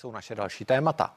[0.00, 1.14] Jsou naše další témata.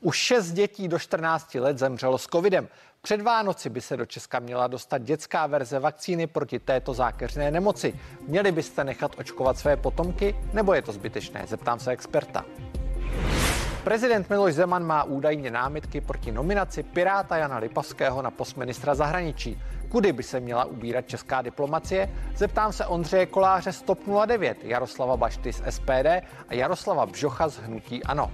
[0.00, 2.68] Už šest dětí do 14 let zemřelo s covidem.
[3.02, 8.00] Před Vánoci by se do Česka měla dostat dětská verze vakcíny proti této zákeřné nemoci.
[8.28, 11.44] Měli byste nechat očkovat své potomky, nebo je to zbytečné?
[11.46, 12.44] Zeptám se experta.
[13.84, 19.62] Prezident Miloš Zeman má údajně námitky proti nominaci Piráta Jana Lipavského na post ministra zahraničí.
[19.88, 22.10] Kudy by se měla ubírat česká diplomacie?
[22.36, 26.06] Zeptám se Ondřeje Koláře z TOP 09, Jaroslava Bašty z SPD
[26.48, 28.32] a Jaroslava Bžocha z Hnutí Ano.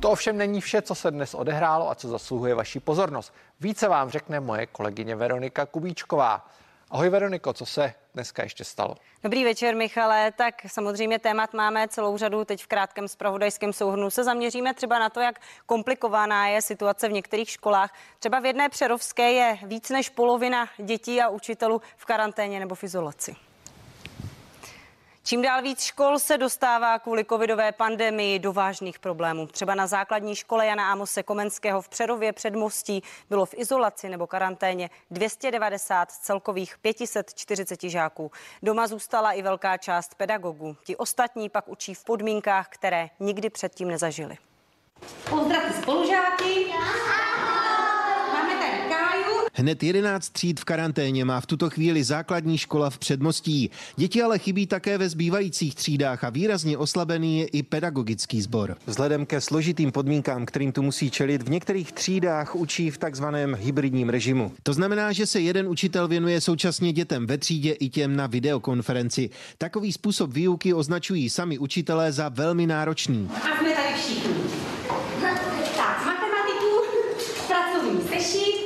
[0.00, 3.34] To ovšem není vše, co se dnes odehrálo a co zasluhuje vaší pozornost.
[3.60, 6.48] Více vám řekne moje kolegyně Veronika Kubíčková.
[6.90, 8.94] Ahoj Veroniko, co se dneska ještě stalo?
[9.22, 10.32] Dobrý večer, Michale.
[10.32, 12.44] Tak samozřejmě témat máme celou řadu.
[12.44, 17.12] Teď v krátkém spravodajském souhrnu se zaměříme třeba na to, jak komplikovaná je situace v
[17.12, 17.94] některých školách.
[18.18, 22.84] Třeba v jedné Přerovské je víc než polovina dětí a učitelů v karanténě nebo v
[22.84, 23.36] izolaci.
[25.24, 29.46] Čím dál víc škol se dostává kvůli covidové pandemii do vážných problémů.
[29.46, 34.90] Třeba na základní škole Jana Amose Komenského v Přerově předmostí bylo v izolaci nebo karanténě
[35.10, 38.30] 290 z celkových 540 žáků.
[38.62, 40.76] Doma zůstala i velká část pedagogů.
[40.84, 44.36] Ti ostatní pak učí v podmínkách, které nikdy předtím nezažili.
[45.30, 46.71] Pozdravte spolužáky.
[49.54, 53.70] Hned 11 tříd v karanténě má v tuto chvíli základní škola v Předmostí.
[53.96, 58.76] Děti ale chybí také ve zbývajících třídách a výrazně oslabený je i pedagogický sbor.
[58.86, 64.08] Vzhledem ke složitým podmínkám, kterým tu musí čelit, v některých třídách učí v takzvaném hybridním
[64.08, 64.52] režimu.
[64.62, 69.30] To znamená, že se jeden učitel věnuje současně dětem ve třídě i těm na videokonferenci.
[69.58, 73.28] Takový způsob výuky označují sami učitelé za velmi náročný.
[73.34, 74.51] A jsme tady všichni.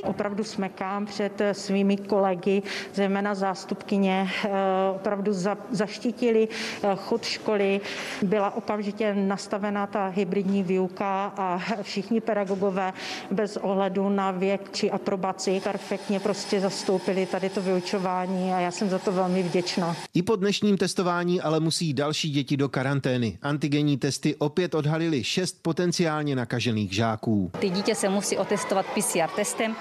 [0.06, 2.62] Opravdu smekám před svými kolegy,
[2.94, 4.50] zejména zástupkyně, eh,
[4.94, 6.48] opravdu za, zaštítili
[6.82, 7.80] eh, chod školy.
[8.22, 12.92] Byla okamžitě nastavená ta hybridní výuka a všichni pedagogové
[13.30, 18.89] bez ohledu na věk či aprobaci perfektně prostě zastoupili tady to vyučování a já jsem
[18.90, 19.96] za to velmi vděčná.
[20.14, 23.39] I po dnešním testování ale musí další děti do karantény.
[23.42, 27.50] Antigenní testy opět odhalily šest potenciálně nakažených žáků.
[27.58, 29.77] Ty dítě se musí otestovat PCR testem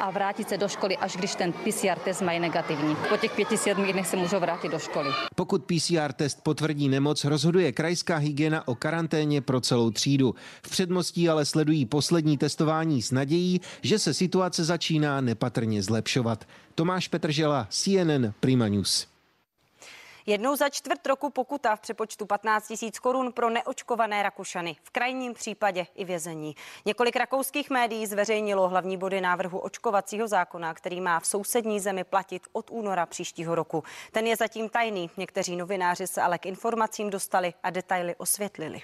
[0.00, 2.96] a vrátit se do školy, až když ten PCR test mají negativní.
[3.08, 5.08] Po těch pěti, sedmi dnech se můžou vrátit do školy.
[5.34, 10.34] Pokud PCR test potvrdí nemoc, rozhoduje krajská hygiena o karanténě pro celou třídu.
[10.62, 16.44] V předmostí ale sledují poslední testování s nadějí, že se situace začíná nepatrně zlepšovat.
[16.74, 19.06] Tomáš Petržela, CNN Prima News.
[20.26, 24.76] Jednou za čtvrt roku pokuta v přepočtu 15 tisíc korun pro neočkované Rakušany.
[24.82, 26.56] V krajním případě i vězení.
[26.84, 32.42] Několik rakouských médií zveřejnilo hlavní body návrhu očkovacího zákona, který má v sousední zemi platit
[32.52, 33.84] od února příštího roku.
[34.12, 35.10] Ten je zatím tajný.
[35.16, 38.82] Někteří novináři se ale k informacím dostali a detaily osvětlili.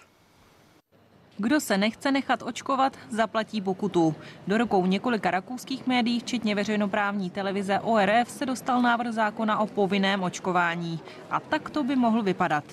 [1.38, 4.14] Kdo se nechce nechat očkovat, zaplatí pokutu.
[4.47, 10.22] Do rukou několika rakouských médií, včetně veřejnoprávní televize ORF, se dostal návrh zákona o povinném
[10.22, 11.00] očkování.
[11.30, 12.64] A tak to by mohl vypadat.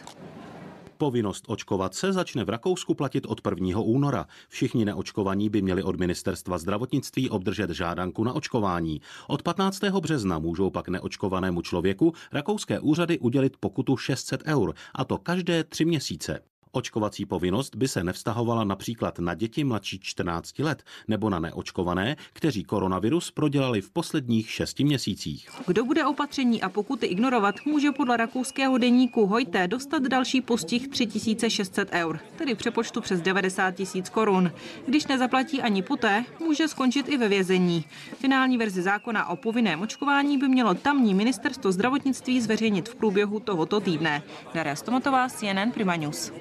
[0.97, 3.79] Povinnost očkovat se začne v Rakousku platit od 1.
[3.79, 4.25] února.
[4.49, 9.01] Všichni neočkovaní by měli od ministerstva zdravotnictví obdržet žádanku na očkování.
[9.27, 9.79] Od 15.
[9.83, 15.85] března můžou pak neočkovanému člověku rakouské úřady udělit pokutu 600 eur, a to každé tři
[15.85, 16.52] měsíce.
[16.75, 22.63] Očkovací povinnost by se nevztahovala například na děti mladší 14 let nebo na neočkované, kteří
[22.63, 25.49] koronavirus prodělali v posledních šesti měsících.
[25.67, 31.89] Kdo bude opatření a pokuty ignorovat, může podle rakouského deníku Hojté dostat další postih 3600
[31.91, 34.51] eur, tedy přepočtu přes 90 tisíc korun.
[34.85, 37.85] Když nezaplatí ani poté, může skončit i ve vězení.
[38.17, 43.79] Finální verzi zákona o povinném očkování by mělo tamní ministerstvo zdravotnictví zveřejnit v průběhu tohoto
[43.79, 44.23] týdne.
[44.53, 46.31] Daria Stomatová, CNN Prima News.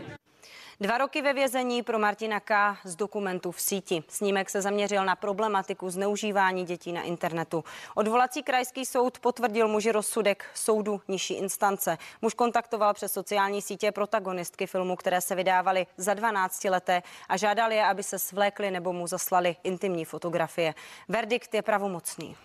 [0.83, 2.77] Dva roky ve vězení pro Martina K.
[2.85, 4.05] z dokumentů v síti.
[4.09, 7.65] Snímek se zaměřil na problematiku zneužívání dětí na internetu.
[7.95, 11.99] Odvolací krajský soud potvrdil muži rozsudek soudu nižší instance.
[12.23, 17.77] Muž kontaktoval přes sociální sítě protagonistky filmu, které se vydávaly za 12 leté a žádali
[17.77, 20.75] je, aby se svlékli nebo mu zaslali intimní fotografie.
[21.09, 22.37] Verdikt je pravomocný.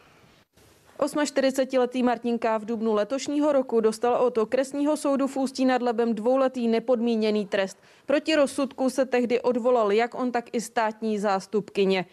[0.99, 6.67] 48-letý Martinka v dubnu letošního roku dostal od okresního soudu v Ústí nad Lebem dvouletý
[6.67, 7.77] nepodmíněný trest.
[8.05, 12.05] Proti rozsudku se tehdy odvolal jak on, tak i státní zástupkyně.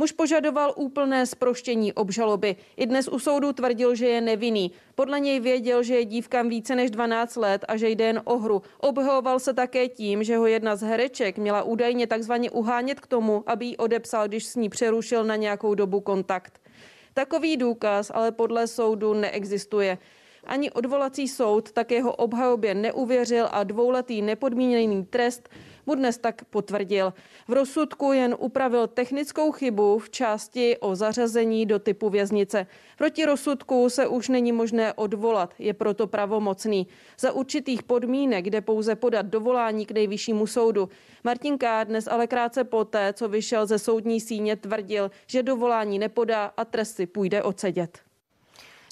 [0.00, 2.56] Muž požadoval úplné sproštění obžaloby.
[2.76, 4.72] I dnes u soudu tvrdil, že je nevinný.
[4.94, 8.38] Podle něj věděl, že je dívkám více než 12 let a že jde jen o
[8.38, 8.62] hru.
[8.80, 13.42] Obhajoval se také tím, že ho jedna z hereček měla údajně takzvaně uhánět k tomu,
[13.46, 16.60] aby ji odepsal, když s ní přerušil na nějakou dobu kontakt.
[17.18, 19.98] Takový důkaz ale podle soudu neexistuje.
[20.44, 25.48] Ani odvolací soud tak jeho obhajobě neuvěřil a dvouletý nepodmíněný trest
[25.88, 27.12] mu dnes tak potvrdil.
[27.48, 32.66] V rozsudku jen upravil technickou chybu v části o zařazení do typu věznice.
[32.98, 36.86] Proti rozsudku se už není možné odvolat, je proto pravomocný.
[37.18, 40.88] Za určitých podmínek jde pouze podat dovolání k nejvyššímu soudu.
[41.24, 41.84] Martin K.
[41.84, 46.96] dnes ale krátce poté, co vyšel ze soudní síně, tvrdil, že dovolání nepodá a trest
[46.96, 48.07] si půjde odsedět.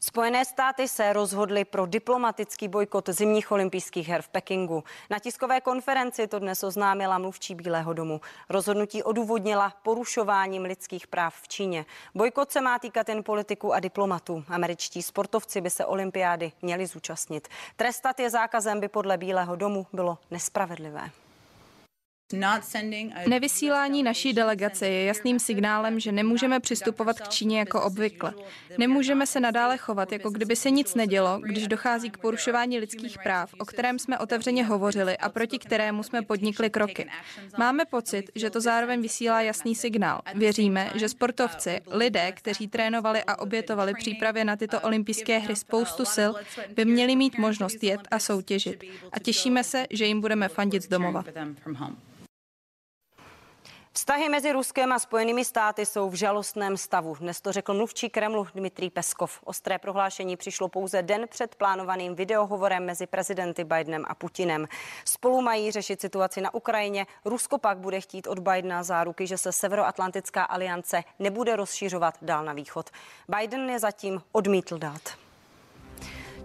[0.09, 4.85] Spojené státy se rozhodly pro diplomatický bojkot zimních olympijských her v Pekingu.
[5.11, 8.21] Na tiskové konferenci to dnes oznámila mluvčí Bílého domu.
[8.49, 11.85] Rozhodnutí odůvodnila porušováním lidských práv v Číně.
[12.15, 14.45] Bojkot se má týkat jen politiků a diplomatů.
[14.49, 17.49] Američtí sportovci by se olympiády měli zúčastnit.
[17.77, 21.11] Trestat je zákazem by podle Bílého domu bylo nespravedlivé.
[23.29, 28.35] Nevysílání naší delegace je jasným signálem, že nemůžeme přistupovat k Číně jako obvykle.
[28.79, 33.55] Nemůžeme se nadále chovat, jako kdyby se nic nedělo, když dochází k porušování lidských práv,
[33.59, 37.09] o kterém jsme otevřeně hovořili a proti kterému jsme podnikli kroky.
[37.59, 40.21] Máme pocit, že to zároveň vysílá jasný signál.
[40.35, 46.31] Věříme, že sportovci, lidé, kteří trénovali a obětovali přípravě na tyto olympijské hry spoustu sil,
[46.75, 48.85] by měli mít možnost jet a soutěžit.
[49.13, 51.25] A těšíme se, že jim budeme fandit z domova.
[53.97, 57.15] Vztahy mezi Ruskem a Spojenými státy jsou v žalostném stavu.
[57.21, 59.41] Dnes to řekl mluvčí Kremlu Dmitrij Peskov.
[59.45, 64.67] Ostré prohlášení přišlo pouze den před plánovaným videohovorem mezi prezidenty Bidenem a Putinem.
[65.05, 67.07] Spolu mají řešit situaci na Ukrajině.
[67.25, 72.53] Rusko pak bude chtít od Bidena záruky, že se Severoatlantická aliance nebude rozšířovat dál na
[72.53, 72.91] východ.
[73.29, 75.26] Biden je zatím odmítl dát.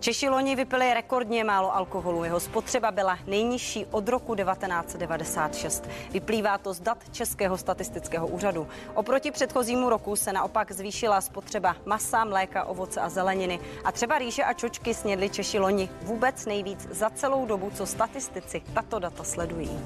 [0.01, 2.23] Češi loni vypili rekordně málo alkoholu.
[2.23, 5.89] Jeho spotřeba byla nejnižší od roku 1996.
[6.11, 8.67] Vyplývá to z dat Českého statistického úřadu.
[8.93, 13.59] Oproti předchozímu roku se naopak zvýšila spotřeba masa, mléka, ovoce a zeleniny.
[13.83, 18.61] A třeba rýže a čočky snědli Češi loni vůbec nejvíc za celou dobu, co statistici
[18.73, 19.79] tato data sledují.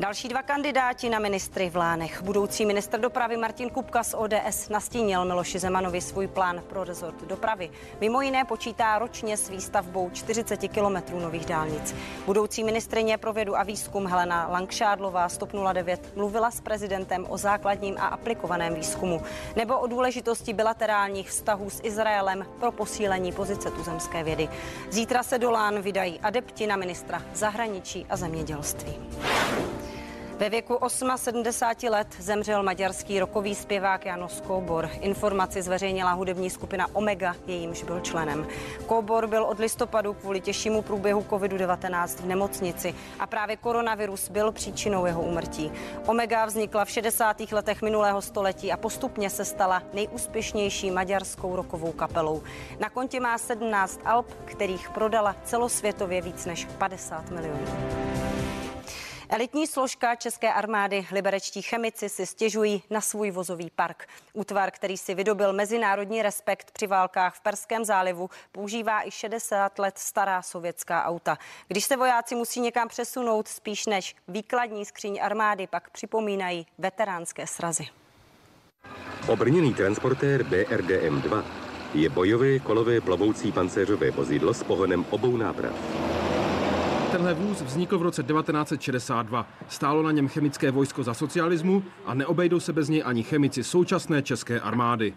[0.00, 2.22] Další dva kandidáti na ministry v Lánech.
[2.22, 7.70] Budoucí ministr dopravy Martin Kupka z ODS nastínil Miloši Zemanovi svůj plán pro rezort dopravy.
[8.00, 11.94] Mimo jiné počítá ročně s výstavbou 40 kilometrů nových dálnic.
[12.26, 17.38] Budoucí ministrině pro vědu a výzkum Helena Langšádlová z TOP 09 mluvila s prezidentem o
[17.38, 19.22] základním a aplikovaném výzkumu
[19.56, 24.48] nebo o důležitosti bilaterálních vztahů s Izraelem pro posílení pozice tuzemské vědy.
[24.90, 28.96] Zítra se do Lán vydají adepti na ministra zahraničí a zemědělství.
[30.40, 34.90] Ve věku 78 let zemřel maďarský rokový zpěvák Janos Kóbor.
[35.00, 38.46] Informaci zveřejnila hudební skupina Omega, jejímž byl členem.
[38.86, 45.06] Kóbor byl od listopadu kvůli těžšímu průběhu COVID-19 v nemocnici a právě koronavirus byl příčinou
[45.06, 45.72] jeho úmrtí.
[46.06, 47.40] Omega vznikla v 60.
[47.52, 52.42] letech minulého století a postupně se stala nejúspěšnější maďarskou rokovou kapelou.
[52.78, 57.66] Na kontě má 17 alb, kterých prodala celosvětově víc než 50 milionů.
[59.32, 64.06] Elitní složka České armády liberečtí chemici si stěžují na svůj vozový park.
[64.32, 69.98] Útvar, který si vydobil mezinárodní respekt při válkách v Perském zálivu, používá i 60 let
[69.98, 71.38] stará sovětská auta.
[71.68, 77.86] Když se vojáci musí někam přesunout spíš než výkladní skříň armády, pak připomínají veteránské srazy.
[79.28, 81.44] Obrněný transportér BRDM-2
[81.94, 85.74] je bojové kolové plovoucí pancéřové vozidlo s pohonem obou náprav.
[87.12, 89.46] Tenhle vůz vznikl v roce 1962.
[89.68, 94.22] Stálo na něm chemické vojsko za socialismu a neobejdou se bez něj ani chemici současné
[94.22, 95.14] české armády.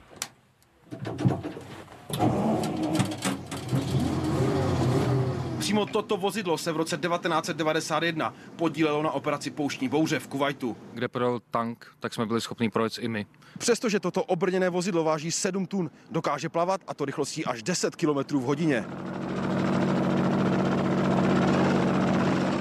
[5.60, 10.78] Přímo toto vozidlo se v roce 1991 podílelo na operaci Pouštní bouře v Kuwaitu.
[10.94, 13.26] Kde projel tank, tak jsme byli schopni projet i my.
[13.58, 18.38] Přestože toto obrněné vozidlo váží 7 tun, dokáže plavat a to rychlostí až 10 km
[18.38, 18.86] v hodině.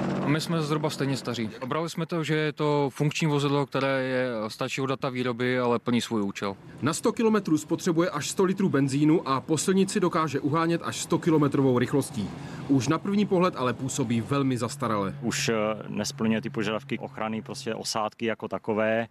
[0.05, 1.49] A my jsme zhruba stejně staří.
[1.61, 5.79] Obrali jsme to, že je to funkční vozidlo, které je, stačí od data výroby, ale
[5.79, 6.57] plní svůj účel.
[6.81, 11.17] Na 100 km spotřebuje až 100 litrů benzínu a po silnici dokáže uhánět až 100
[11.17, 12.29] km rychlostí.
[12.67, 15.15] Už na první pohled ale působí velmi zastarale.
[15.21, 15.55] Už eh,
[15.87, 19.07] nesplňuje ty požadavky ochrany prostě osádky jako takové.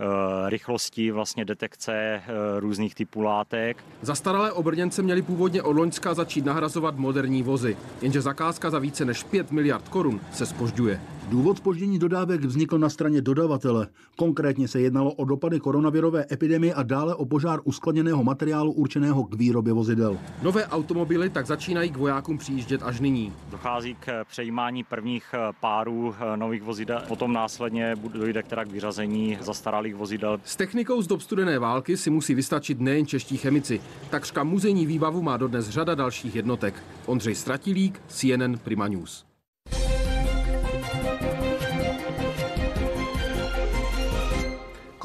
[0.00, 2.22] Eh, rychlosti vlastně detekce eh,
[2.60, 3.84] různých typů látek.
[4.02, 9.22] Zastaralé obrněnce měly původně od Loňska začít nahrazovat moderní vozy, jenže zakázka za více než
[9.22, 11.00] 5 miliard korun se spožďuje.
[11.28, 13.88] Důvod spoždění dodávek vznikl na straně dodavatele.
[14.16, 19.34] Konkrétně se jednalo o dopady koronavirové epidemie a dále o požár uskladněného materiálu určeného k
[19.34, 20.18] výrobě vozidel.
[20.42, 23.32] Nové automobily tak začínají k vojákům přijíždět až nyní.
[23.50, 30.40] Dochází k přejímání prvních eh, párů nových vozidel, potom následně dojde k vyřazení zastaralých vozidel.
[30.44, 33.80] S technikou z dob studené války si musí vystačit nejen čeští chemici.
[34.10, 36.82] Takřka muzejní výbavu má dodnes řada dalších jednotek.
[37.06, 39.33] Ondřej Stratilík, CNN Prima News.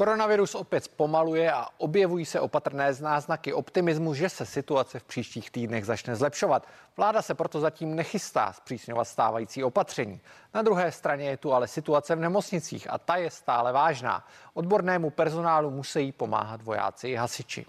[0.00, 5.86] Koronavirus opět zpomaluje a objevují se opatrné náznaky optimismu, že se situace v příštích týdnech
[5.86, 6.66] začne zlepšovat.
[6.96, 10.20] Vláda se proto zatím nechystá zpřísňovat stávající opatření.
[10.54, 14.26] Na druhé straně je tu ale situace v nemocnicích a ta je stále vážná.
[14.54, 17.66] Odbornému personálu musí pomáhat vojáci i hasiči.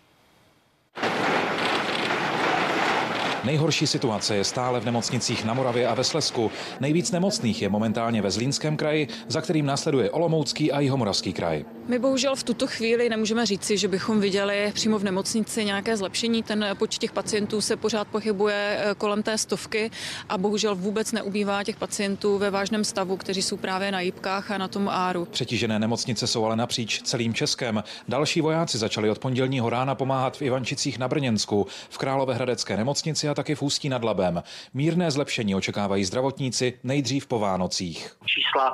[3.43, 6.51] Nejhorší situace je stále v nemocnicích na Moravě a ve Slesku.
[6.79, 11.65] Nejvíc nemocných je momentálně ve Zlínském kraji, za kterým následuje Olomoucký a Jihomoravský kraj.
[11.87, 16.43] My bohužel v tuto chvíli nemůžeme říci, že bychom viděli přímo v nemocnici nějaké zlepšení.
[16.43, 19.91] Ten počet těch pacientů se pořád pochybuje eh, kolem té stovky
[20.29, 24.57] a bohužel vůbec neubývá těch pacientů ve vážném stavu, kteří jsou právě na jípkách a
[24.57, 25.27] na tom áru.
[25.31, 27.83] Přetížené nemocnice jsou ale napříč celým Českem.
[28.07, 33.33] Další vojáci začali od pondělního rána pomáhat v Ivančicích na Brněnsku, v Královéhradecké nemocnici a
[33.33, 34.43] taky v Ústí nad Labem.
[34.73, 38.11] Mírné zlepšení očekávají zdravotníci nejdřív po Vánocích.
[38.25, 38.73] Čísla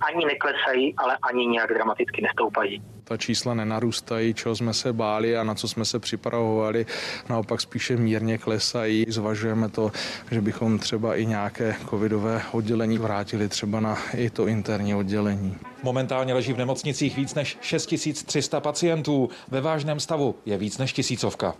[0.00, 2.82] ani neklesají, ale ani nějak dramaticky nestoupají.
[3.04, 6.86] Ta čísla nenarůstají, čeho jsme se báli a na co jsme se připravovali,
[7.28, 9.04] naopak spíše mírně klesají.
[9.08, 9.92] Zvažujeme to,
[10.30, 15.56] že bychom třeba i nějaké covidové oddělení vrátili třeba na i to interní oddělení.
[15.82, 19.28] Momentálně leží v nemocnicích víc než 6300 pacientů.
[19.48, 21.54] Ve vážném stavu je víc než tisícovka.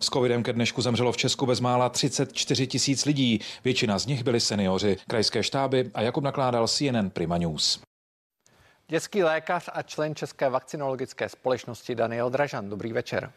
[0.00, 3.40] S covidem ke dnešku zemřelo v Česku bezmála 34 tisíc lidí.
[3.64, 7.80] Většina z nich byli seniori, krajské štáby a Jakub nakládal CNN Prima News.
[8.88, 12.70] Dětský lékař a člen České vakcinologické společnosti Daniel Dražan.
[12.70, 13.32] Dobrý večer.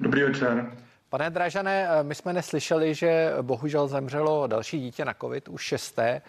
[0.00, 0.72] Dobrý večer.
[1.08, 6.22] Pane Dražané, my jsme neslyšeli, že bohužel zemřelo další dítě na covid, už šesté.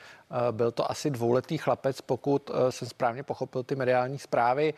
[0.52, 4.74] Byl to asi dvouletý chlapec, pokud jsem správně pochopil ty mediální zprávy.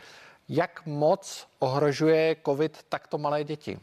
[0.49, 3.79] Jak moc ohrožuje covid takto malé děti?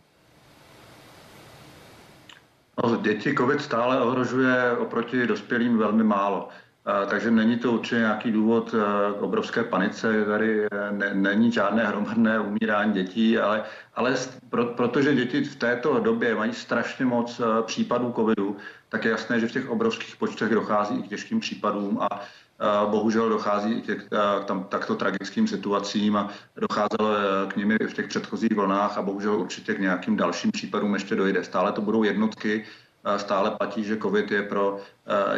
[2.84, 6.48] No, děti COVID stále ohrožuje oproti dospělým velmi málo.
[7.10, 8.74] Takže není to určitě nějaký důvod
[9.18, 10.24] k obrovské panice.
[10.24, 13.64] Tady ne, není žádné hromadné umírání dětí, ale,
[13.94, 14.14] ale
[14.50, 18.56] pro, protože děti v této době mají strašně moc případů covidu,
[18.88, 22.20] tak je jasné, že v těch obrovských počtech dochází i k těžkým případům a
[22.90, 24.08] bohužel dochází k
[24.44, 27.14] tam, takto tragickým situacím a docházelo
[27.48, 31.44] k nimi v těch předchozích vlnách a bohužel určitě k nějakým dalším případům ještě dojde.
[31.44, 32.64] Stále to budou jednotky,
[33.16, 34.78] stále platí, že COVID je pro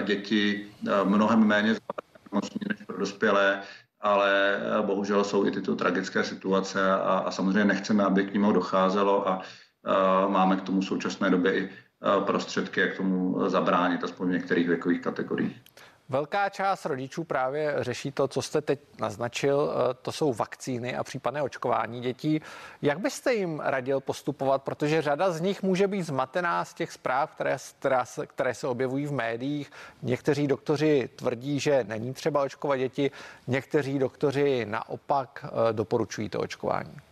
[0.03, 0.67] děti
[1.05, 3.61] mnohem méně závažný než pro dospělé,
[4.01, 9.29] ale bohužel jsou i tyto tragické situace a, a samozřejmě nechceme, aby k ním docházelo
[9.29, 9.43] a,
[9.85, 11.69] a máme k tomu v současné době i
[12.25, 15.57] prostředky, jak tomu zabránit, aspoň v některých věkových kategoriích.
[16.11, 21.05] Velká část rodičů právě řeší to, co jste teď naznačil, eh, to jsou vakcíny a
[21.05, 22.41] případné očkování dětí.
[22.83, 27.35] Jak byste jim radil postupovat, protože řada z nich může být zmatená z těch zpráv,
[27.35, 27.57] které,
[28.27, 29.71] které se objevují v médiích.
[30.03, 33.11] Někteří doktoři tvrdí, že není třeba očkovat děti,
[33.47, 37.08] někteří doktoři naopak eh, doporučují to očkování.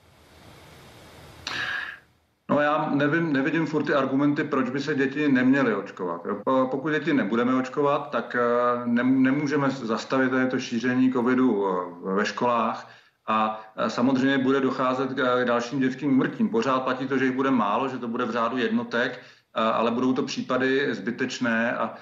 [2.50, 6.22] No já nevím, nevidím furt ty argumenty, proč by se děti neměly očkovat.
[6.70, 12.90] Pokud děti nebudeme očkovat, tak eh, nemůžeme zastavit to šíření covidu eh, ve školách
[13.28, 16.48] a eh, samozřejmě bude docházet k dalším dětským umrtím.
[16.48, 19.20] Pořád platí to, že jich bude málo, že to bude v řádu jednotek,
[19.54, 21.94] ale budou to případy zbytečné a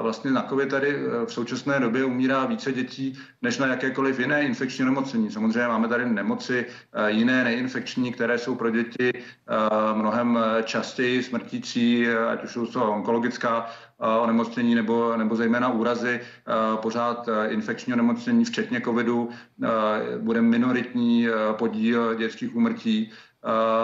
[0.00, 4.42] vlastně na COVID tady e, v současné době umírá více dětí než na jakékoliv jiné
[4.42, 5.30] infekční nemocení.
[5.30, 9.22] Samozřejmě máme tady nemoci e, jiné neinfekční, které jsou pro děti e,
[9.94, 13.66] mnohem častěji smrtící, ať už jsou to onkologická
[13.98, 16.20] onemocnění nebo, nebo zejména úrazy.
[16.82, 19.30] Pořád infekční onemocnění, včetně covidu,
[20.18, 23.10] bude minoritní podíl dětských úmrtí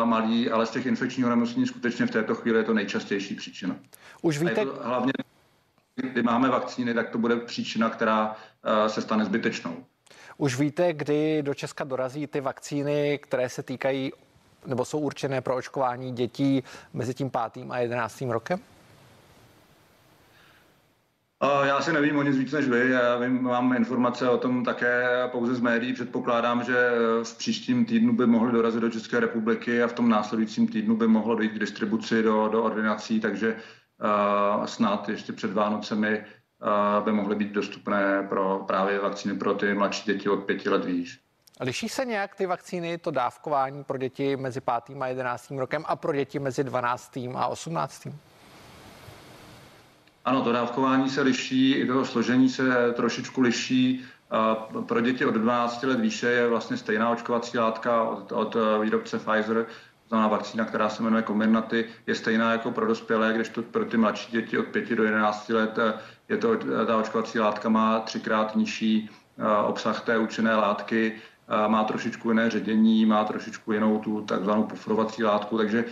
[0.04, 3.76] malý, ale z těch infekčních onemocnění skutečně v této chvíli je to nejčastější příčina.
[4.22, 4.66] Už víte...
[4.82, 5.12] hlavně
[6.10, 9.76] kdy máme vakcíny, tak to bude příčina, která eh, se stane zbytečnou.
[10.36, 14.12] Už víte, kdy do Česka dorazí ty vakcíny, které se týkají
[14.66, 18.58] nebo jsou určené pro očkování dětí mezi tím pátým a jedenáctým rokem?
[21.44, 22.90] Eh, já si nevím o nic víc než vy.
[22.90, 25.92] Já vím, mám informace o tom také pouze z médií.
[25.92, 30.08] Předpokládám, že eh, v příštím týdnu by mohly dorazit do České republiky a v tom
[30.08, 33.56] následujícím týdnu by mohlo dojít k distribuci do, do ordinací, takže
[34.64, 36.24] snad ještě před Vánocemi
[37.04, 41.20] by mohly být dostupné pro právě vakcíny pro ty mladší děti od pěti let výš.
[41.60, 44.96] Liší se nějak ty vakcíny, to dávkování pro děti mezi 5.
[45.00, 45.50] a 11.
[45.50, 47.16] rokem a pro děti mezi 12.
[47.34, 48.08] a 18.
[50.24, 54.04] Ano, to dávkování se liší, i to složení se trošičku liší.
[54.86, 59.66] Pro děti od 12 let výše je vlastně stejná očkovací látka od, od výrobce Pfizer,
[60.12, 64.32] znamená vakcína, která se jmenuje Comirnaty, je stejná jako pro dospělé, kdežto pro ty mladší
[64.32, 65.94] děti od 5 do 11 let eh,
[66.28, 71.12] je to, ta očkovací látka má třikrát nižší eh, obsah té účinné látky
[71.68, 75.84] má trošičku jiné ředění, má trošičku jinou tu takzvanou pufrovací látku, takže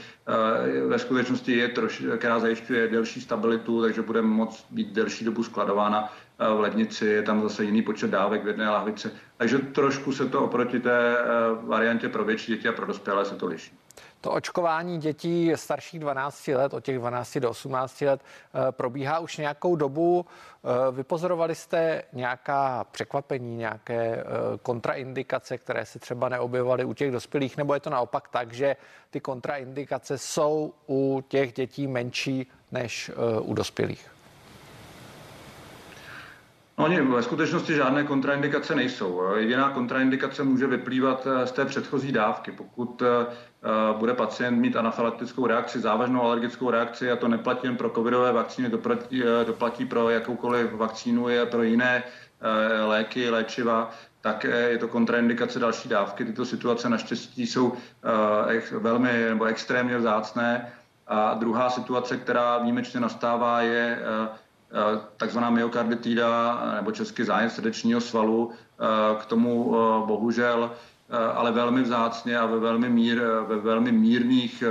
[0.87, 6.13] ve skutečnosti je troši, která zajišťuje delší stabilitu, takže bude moct být delší dobu skladována
[6.39, 9.11] v lednici, je tam zase jiný počet dávek v jedné lahvici.
[9.37, 11.17] Takže trošku se to oproti té
[11.63, 13.73] variantě pro větší děti a pro dospělé se to liší.
[14.21, 19.37] To očkování dětí starších 12 let, od těch 12 do 18 let, eh, probíhá už
[19.37, 20.27] nějakou dobu.
[20.27, 24.25] Eh, vypozorovali jste nějaká překvapení, nějaké eh,
[24.63, 28.77] kontraindikace, které se třeba neobjevovaly u těch dospělých, nebo je to naopak tak, že
[29.11, 33.11] ty kontraindikace jsou u těch dětí menší než
[33.41, 34.11] u dospělých?
[36.79, 39.35] No, oni ve skutečnosti žádné kontraindikace nejsou.
[39.37, 42.53] Jediná kontraindikace může vyplývat z té předchozí dávky.
[42.53, 43.03] Pokud
[43.99, 48.71] bude pacient mít anafylaktickou reakci, závažnou alergickou reakci, a to neplatí jen pro covidové vakcíny,
[48.71, 48.79] to
[49.47, 52.03] to platí pro jakoukoliv vakcínu, je pro jiné
[52.87, 53.91] léky, léčiva,
[54.21, 56.25] tak je to kontraindikace další dávky.
[56.25, 57.73] Tyto situace naštěstí jsou
[58.73, 60.73] velmi nebo extrémně vzácné.
[61.07, 63.99] A druhá situace, která výjimečně nastává, je
[64.73, 68.53] Eh, takzvaná myokarditida nebo český zájem srdečního svalu.
[68.53, 70.73] Eh, k tomu eh, bohužel
[71.35, 74.65] ale velmi vzácně a ve velmi, mír, ve velmi mírných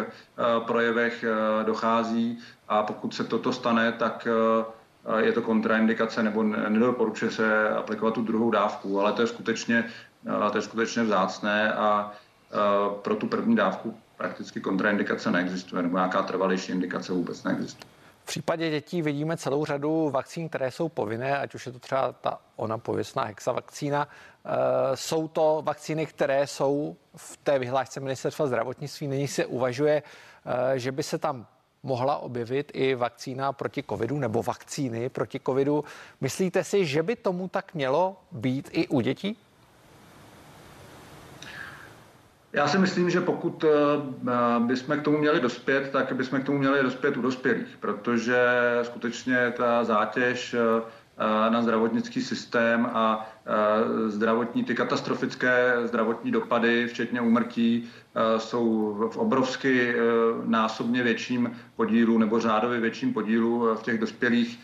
[0.65, 1.25] projevech
[1.65, 4.27] dochází a pokud se toto stane, tak
[5.17, 9.83] je to kontraindikace nebo nedoporučuje se aplikovat tu druhou dávku, ale to je skutečně,
[10.51, 12.11] to je skutečně vzácné a
[13.01, 17.98] pro tu první dávku prakticky kontraindikace neexistuje nebo nějaká trvalější indikace vůbec neexistuje.
[18.29, 22.11] V případě dětí vidíme celou řadu vakcín, které jsou povinné, ať už je to třeba
[22.11, 24.07] ta ona pověstná hexavakcína.
[24.45, 29.07] E, jsou to vakcíny, které jsou v té vyhlášce ministerstva zdravotnictví.
[29.07, 30.03] Nyní se uvažuje,
[30.73, 31.47] e, že by se tam
[31.83, 35.83] mohla objevit i vakcína proti covidu nebo vakcíny proti covidu.
[36.21, 39.37] Myslíte si, že by tomu tak mělo být i u dětí?
[42.53, 43.69] Já si myslím, že pokud eh,
[44.59, 48.37] bychom k tomu měli dospět, tak bychom k tomu měli dospět u dospělých, protože
[48.83, 57.21] skutečně ta zátěž eh, na zdravotnický systém a eh, zdravotní, ty katastrofické zdravotní dopady, včetně
[57.21, 57.89] úmrtí,
[58.37, 59.95] jsou v obrovsky
[60.45, 64.59] násobně větším podílu nebo řádově větším podílu v těch dospělých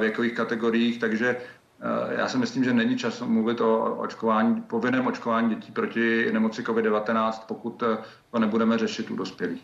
[0.00, 1.59] věkových kategoriích, takže Eh,
[2.10, 7.32] já si myslím, že není čas mluvit o očkování, povinném očkování dětí proti nemoci COVID-19,
[7.46, 7.98] pokud eh,
[8.30, 9.62] to nebudeme řešit u dospělých.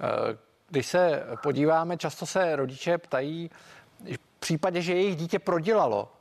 [0.00, 0.36] Eh,
[0.70, 3.50] když se podíváme, často se rodiče ptají,
[4.04, 6.12] v případě, že jejich dítě prodělalo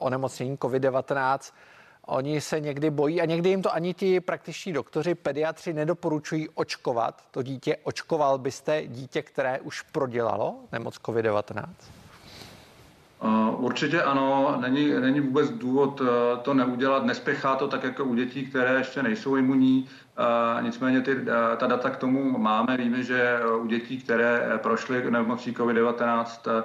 [0.00, 1.52] onemocnění COVID-19,
[2.10, 7.22] Oni se někdy bojí a někdy jim to ani ti praktičtí doktoři, pediatři nedoporučují očkovat.
[7.30, 11.64] To dítě očkoval byste dítě, které už prodělalo nemoc COVID-19?
[13.58, 18.46] Určitě ano, není, není vůbec důvod eh, to neudělat, nespěchá to tak jako u dětí,
[18.46, 19.88] které ještě nejsou imunní,
[20.60, 25.52] nicméně ty, eh, ta data k tomu máme, víme, že u dětí, které prošly nemocí
[25.52, 26.64] COVID-19,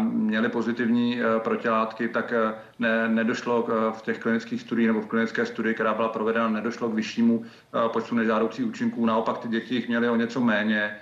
[0.00, 2.32] měly pozitivní eh, protilátky, tak
[2.78, 6.94] ne, nedošlo v těch klinických studiích nebo v klinické studii, která byla provedena, nedošlo k
[6.94, 7.44] vyššímu
[7.92, 9.06] počtu nežádoucích účinků.
[9.06, 10.96] Naopak ty děti jich měly o něco méně.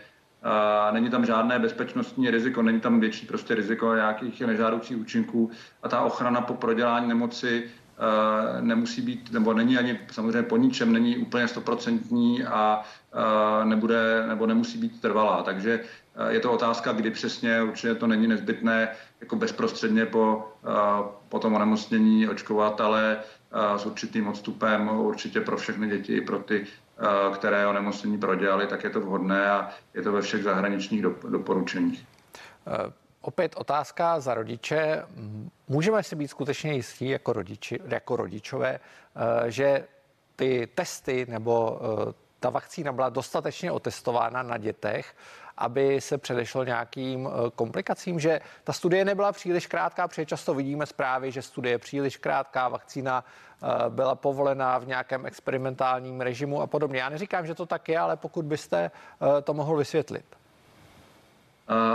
[0.91, 5.51] Není tam žádné bezpečnostní riziko, není tam větší prostě riziko nějakých nežádoucích účinků
[5.83, 10.93] a ta ochrana po prodělání nemoci eh, nemusí být, nebo není ani samozřejmě po ničem,
[10.93, 15.43] není úplně stoprocentní a eh, nebude, nebo nemusí být trvalá.
[15.43, 15.81] Takže
[16.17, 18.89] eh, je to otázka, kdy přesně, určitě to není nezbytné
[19.21, 20.53] jako bezprostředně po,
[21.29, 23.19] po tom onemocnění očkovat, ale
[23.77, 26.67] s určitým odstupem určitě pro všechny děti, i pro ty
[27.35, 32.07] které onemocnění prodělali, tak je to vhodné a je to ve všech zahraničních doporučeních.
[32.67, 35.03] Eh, opět otázka za rodiče.
[35.69, 39.85] Můžeme si být skutečně jistí jako, rodiči, jako rodičové, eh, že
[40.37, 41.81] ty testy nebo
[42.41, 45.15] ta vakcína byla dostatečně otestována na dětech,
[45.59, 51.33] aby se předešlo nějakým komplikacím, že ta studie nebyla příliš krátká, protože často vidíme zprávy,
[51.33, 53.25] že studie je příliš krátká, vakcína
[53.63, 57.01] Eh, byla povolená v nějakém experimentálním režimu a podobně.
[57.01, 60.25] Já neříkám, že to tak je, ale pokud byste eh, to mohl vysvětlit.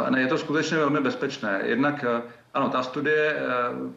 [0.05, 1.61] Eh, ne, je to skutečně velmi bezpečné.
[1.63, 2.05] Jednak
[2.53, 3.35] ano, ta studie,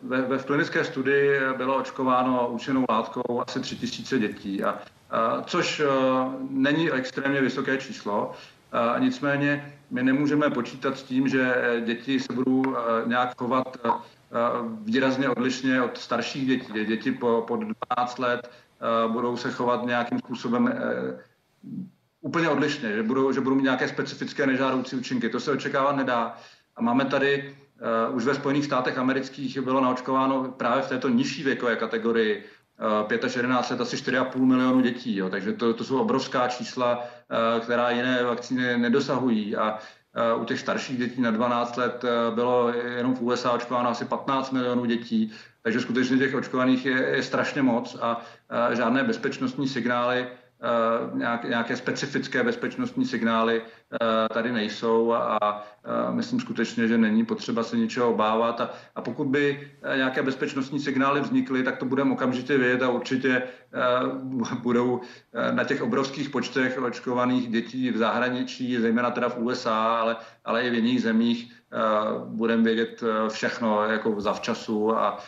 [0.02, 4.78] ve, ve klinické studii bylo očkováno účinnou látkou asi 3000 dětí, a,
[5.10, 5.82] a, což
[6.50, 8.32] není extrémně vysoké číslo.
[8.98, 13.76] Nicméně my nemůžeme počítat s tím, že děti se budou nějak chovat
[14.84, 16.72] výrazně odlišně od starších dětí.
[16.86, 18.50] Děti po, po 12 let
[19.08, 20.74] budou se chovat nějakým způsobem
[22.20, 25.28] úplně odlišně, že budou, že budou mít nějaké specifické nežádoucí účinky.
[25.28, 26.36] To se očekávat nedá.
[26.76, 27.56] A máme tady
[28.12, 32.44] už ve Spojených státech amerických bylo naočkováno právě v této nižší věkové kategorii
[33.06, 35.16] 5 až 11 let asi 4,5 milionu dětí.
[35.16, 35.30] Jo.
[35.30, 37.04] Takže to, to jsou obrovská čísla,
[37.60, 39.56] která jiné vakcíny nedosahují.
[39.56, 39.78] A
[40.40, 44.84] u těch starších dětí na 12 let bylo jenom v USA očkováno asi 15 milionů
[44.84, 45.32] dětí.
[45.62, 48.20] Takže skutečně těch očkovaných je, je strašně moc a
[48.72, 50.26] žádné bezpečnostní signály
[50.64, 53.98] Eh, nějaké specifické bezpečnostní signály eh,
[54.34, 55.64] tady nejsou a
[56.10, 58.60] myslím skutečně, že není potřeba se ničeho obávat.
[58.60, 62.88] A, a pokud by eh, nějaké bezpečnostní signály vznikly, tak to budeme okamžitě vědět a
[62.90, 63.42] určitě
[64.62, 65.00] budou
[65.50, 70.70] na těch obrovských počtech očkovaných dětí v zahraničí, zejména teda v USA, ale, ale i
[70.70, 71.52] v jiných zemích,
[72.24, 75.18] budeme vědět všechno jako zavčasu a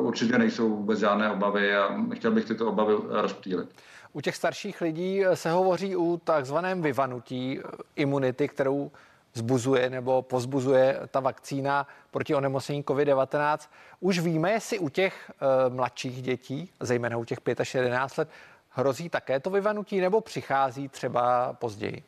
[0.00, 3.68] určitě nejsou vůbec žádné obavy a chtěl bych tyto obavy rozptýlit.
[4.16, 8.90] U těch starších lidí se hovoří o takzvaném vyvanutí eh, imunity, kterou
[9.34, 13.58] zbuzuje nebo pozbuzuje ta vakcína proti onemocnění COVID-19.
[14.00, 15.32] Už víme, jestli u těch
[15.68, 18.28] uh, mladších dětí, zejména u těch 5 až 11 let,
[18.70, 22.02] hrozí také to vyvanutí nebo přichází třeba později?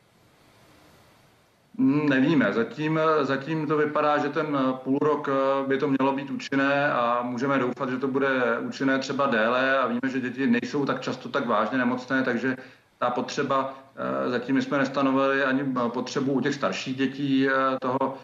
[1.79, 2.53] Mm, nevíme.
[2.53, 7.23] Zatím, zatím to vypadá, že ten půl rok eh, by to mělo být účinné a
[7.23, 11.29] můžeme doufat, že to bude účinné třeba déle a víme, že děti nejsou tak často
[11.29, 12.57] tak vážně nemocné, takže
[12.99, 18.19] ta potřeba, eh, zatím jsme nestanovili ani potřebu u těch starších dětí eh, toho,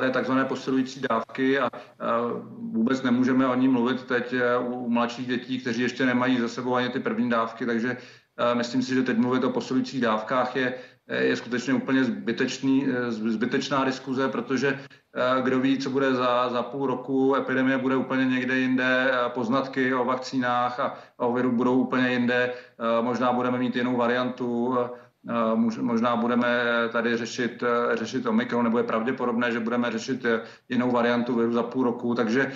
[0.00, 1.70] té takzvané posilující dávky a
[2.72, 4.34] vůbec nemůžeme o ní mluvit teď
[4.68, 7.96] u mladších dětí, kteří ještě nemají za sebou ani ty první dávky, takže
[8.54, 10.74] myslím si, že teď mluvit o posilujících dávkách je
[11.08, 14.80] je skutečně úplně zbytečný, eh, zbytečná diskuze, protože
[15.14, 19.94] eh, kdo ví, co bude za, za půl roku, epidemie bude úplně někde jinde, poznatky
[19.94, 24.78] o vakcínách a o viru budou úplně jinde, eh, možná budeme mít jinou variantu,
[25.80, 27.62] možná budeme tady řešit,
[27.94, 30.26] řešit Omikron, nebo je pravděpodobné, že budeme řešit
[30.68, 32.52] jinou variantu viru za půl roku, takže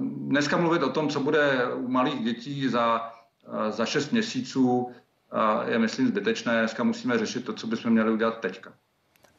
[0.00, 3.10] dneska mluvit o tom, co bude u malých dětí za,
[3.70, 4.92] za šest měsíců,
[5.66, 6.58] je, myslím, zbytečné.
[6.58, 8.72] Dneska musíme řešit to, co bychom měli udělat teďka.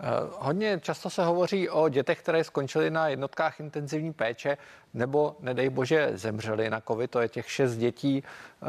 [0.02, 4.58] Eh, hodně často se hovoří o dětech, které skončily na jednotkách intenzivní péče
[4.93, 8.23] nebo, nedej bože, zemřely na COVID, to je těch šest dětí.
[8.23, 8.65] Eh,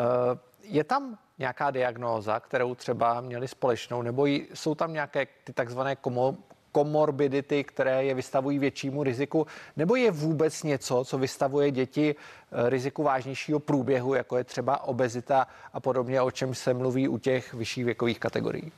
[0.63, 6.37] je tam nějaká diagnóza, kterou třeba měli společnou, nebo jsou tam nějaké ty takzvané komo,
[6.73, 13.03] komorbidity, které je vystavují většímu riziku, nebo je vůbec něco, co vystavuje děti eh, riziku
[13.03, 17.85] vážnějšího průběhu, jako je třeba obezita a podobně, o čem se mluví u těch vyšších
[17.85, 18.73] věkových kategorií?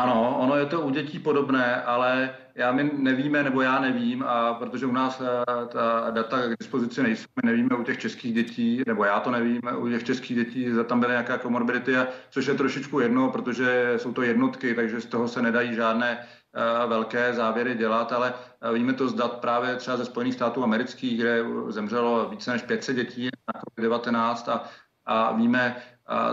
[0.00, 4.54] Ano, ono je to u dětí podobné, ale já my nevíme, nebo já nevím, a
[4.54, 8.82] protože u nás eh, ta data k dispozici nejsou, my nevíme u těch českých dětí,
[8.86, 11.96] nebo já to nevím, u těch českých dětí, zda tam byly nějaká komorbidity,
[12.30, 16.86] což je trošičku jedno, protože jsou to jednotky, takže z toho se nedají žádné eh,
[16.86, 21.44] velké závěry dělat, ale eh, víme to zdat právě třeba ze Spojených států amerických, kde
[21.68, 24.64] zemřelo více než 500 dětí na COVID-19 a,
[25.06, 25.76] a víme,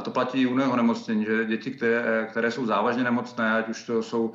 [0.03, 4.03] to platí i u onemocnění, že děti, které, které jsou závažně nemocné, ať už to
[4.03, 4.33] jsou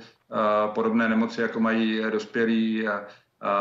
[0.75, 2.89] podobné nemoci, jako mají dospělí,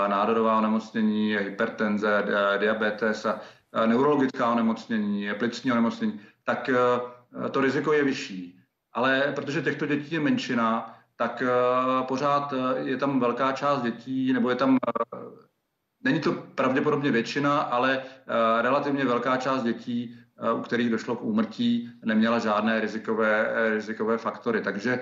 [0.07, 2.23] nádorová onemocnění, hypertenze,
[2.57, 3.41] diabetes a
[3.85, 6.69] neurologická onemocnění, plicní onemocnění, tak
[7.51, 8.59] to riziko je vyšší.
[8.93, 11.43] Ale protože těchto dětí je menšina, tak
[12.07, 14.77] pořád je tam velká část dětí, nebo je tam
[16.03, 18.03] Není to pravděpodobně většina, ale
[18.61, 20.17] relativně velká část dětí,
[20.55, 24.61] u kterých došlo k úmrtí, neměla žádné rizikové, rizikové faktory.
[24.61, 24.99] Takže,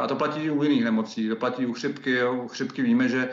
[0.00, 2.24] a to platí i u jiných nemocí, to platí u chřipky.
[2.24, 3.28] U chřipky víme, že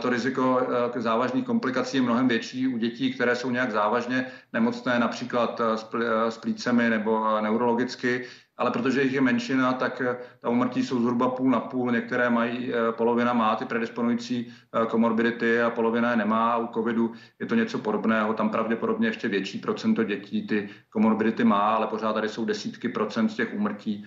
[0.00, 5.60] to riziko závažných komplikací je mnohem větší u dětí, které jsou nějak závažně nemocné, například
[6.28, 8.26] s plícemi nebo neurologicky,
[8.60, 11.92] ale protože jich je menšina, tak eh, ta umrtí jsou zhruba půl na půl.
[11.92, 16.56] Některé mají, eh, polovina má ty predisponující eh, komorbidity a polovina je nemá.
[16.56, 21.76] U covidu je to něco podobného, tam pravděpodobně ještě větší procento dětí ty komorbidity má,
[21.76, 24.06] ale pořád tady jsou desítky procent z těch úmrtí,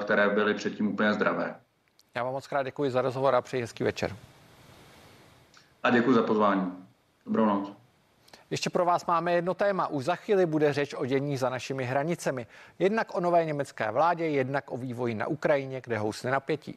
[0.00, 1.54] které byly předtím úplně zdravé.
[2.16, 4.16] Já vám moc krát děkuji za rozhovor a přeji hezký večer.
[5.82, 6.72] A děkuji za pozvání.
[7.26, 7.83] Dobrou noc.
[8.54, 9.86] Ještě pro vás máme jedno téma.
[9.86, 12.46] Už za chvíli bude řeč o dění za našimi hranicemi.
[12.78, 16.76] Jednak o nové německé vládě, jednak o vývoji na Ukrajině, kde housne napětí.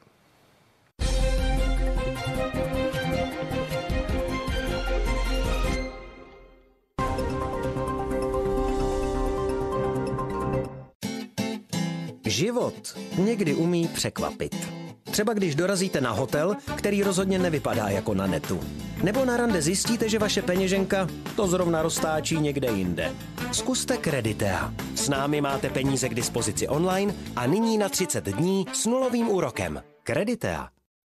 [12.25, 14.86] Život někdy umí překvapit.
[15.17, 18.59] Třeba když dorazíte na hotel, který rozhodně nevypadá jako na netu.
[19.03, 23.11] Nebo na rande zjistíte, že vaše peněženka to zrovna roztáčí někde jinde.
[23.51, 24.73] Zkuste Creditea.
[24.95, 29.83] S námi máte peníze k dispozici online a nyní na 30 dní s nulovým úrokem.
[30.03, 30.69] Creditea.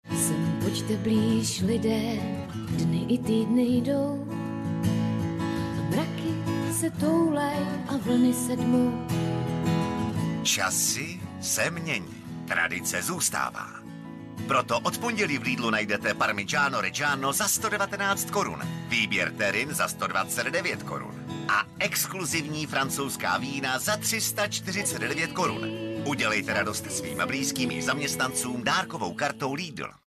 [0.09, 2.12] Sem pojďte blíž lidé,
[2.69, 4.27] dny i týdny jdou.
[5.90, 6.35] Mraky
[6.81, 8.92] se toulej a vlny sedmou.
[10.42, 12.14] Časy se mění,
[12.49, 13.76] tradice zůstává.
[14.49, 20.83] Proto od pondělí v Lidlu najdete Parmigiano Reggiano za 119 korun, výběr terin za 129
[20.83, 25.68] korun a exkluzivní francouzská vína za 349 korun.
[26.05, 30.06] Udělejte radost svým blízkým i zaměstnancům dárkovou kartou Lidl.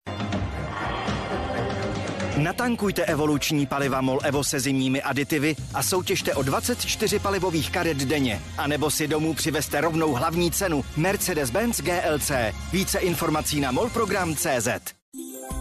[2.42, 8.42] Natankujte evoluční paliva MOL Evo se zimními aditivy a soutěžte o 24 palivových karet denně.
[8.59, 12.31] A nebo si domů přivezte rovnou hlavní cenu Mercedes-Benz GLC.
[12.72, 14.68] Více informací na molprogram.cz.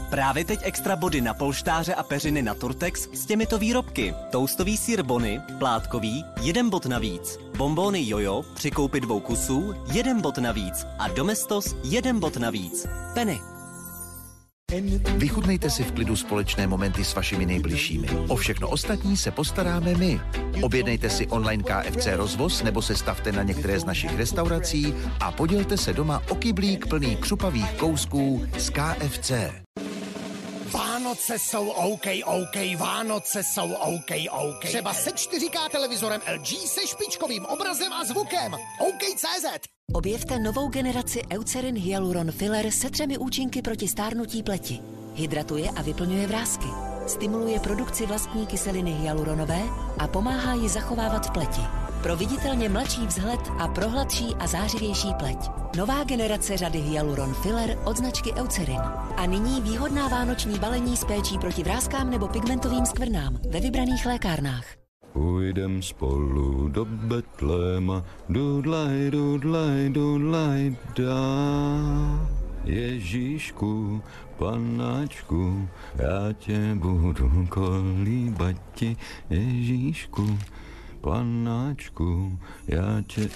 [0.09, 4.13] Právě teď extra body na polštáře a peřiny na Turtex s těmito výrobky.
[4.31, 7.37] Toustový sír Bony, plátkový, jeden bod navíc.
[7.57, 10.85] Bombóny Jojo, při koupi dvou kusů, jeden bod navíc.
[10.99, 12.85] A Domestos, jeden bod navíc.
[13.13, 13.50] Penny.
[15.17, 18.07] Vychutnejte si v klidu společné momenty s vašimi nejbližšími.
[18.27, 20.19] O všechno ostatní se postaráme my.
[20.61, 25.77] Objednejte si online KFC rozvoz nebo se stavte na některé z našich restaurací a podělte
[25.77, 29.31] se doma o kyblík plný křupavých kousků z KFC.
[31.01, 34.59] Vánoce jsou OK, OK, Vánoce jsou OK, OK.
[34.59, 38.53] Třeba se 4K televizorem LG se špičkovým obrazem a zvukem.
[38.79, 39.45] OK.cz
[39.93, 44.79] Objevte novou generaci Eucerin Hyaluron Filler se třemi účinky proti stárnutí pleti.
[45.15, 46.67] Hydratuje a vyplňuje vrázky.
[47.07, 49.61] Stimuluje produkci vlastní kyseliny hyaluronové
[49.97, 51.61] a pomáhá ji zachovávat v pleti.
[52.03, 55.37] Pro viditelně mladší vzhled a pro hladší a zářivější pleť.
[55.77, 58.81] Nová generace řady Hyaluron Filler od značky Eucerin.
[59.17, 64.65] A nyní výhodná vánoční balení s péčí proti vrázkám nebo pigmentovým skvrnám ve vybraných lékárnách.
[65.13, 71.21] Půjdem spolu do Betléma, dudlaj, dudlaj, dudlaj, dá.
[72.63, 74.01] Ježíšku,
[74.37, 78.97] panáčku, já tě budu kolíbat ti,
[79.29, 80.37] Ježíšku,
[81.01, 83.29] panáčku, já tě...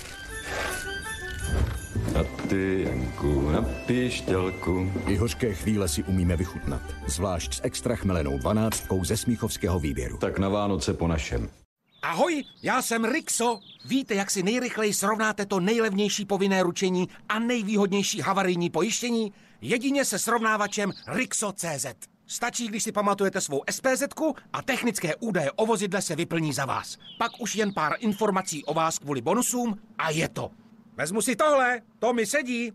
[2.19, 4.91] A ty, Janku, na píšťalku.
[5.08, 6.82] I hořké chvíle si umíme vychutnat.
[7.08, 10.17] Zvlášť s extra chmelenou dvanáctkou ze Smíchovského výběru.
[10.17, 11.49] Tak na Vánoce po našem.
[12.01, 13.60] Ahoj, já jsem Rixo.
[13.86, 19.34] Víte, jak si nejrychleji srovnáte to nejlevnější povinné ručení a nejvýhodnější havarijní pojištění?
[19.62, 21.86] Jedině se srovnávačem Rixo.cz.
[22.27, 24.03] Stačí, když si pamatujete svou SPZ
[24.53, 26.97] a technické údaje o vozidle se vyplní za vás.
[27.19, 30.51] Pak už jen pár informací o vás kvůli bonusům a je to.
[30.97, 32.71] Vezmu si tohle, to mi sedí.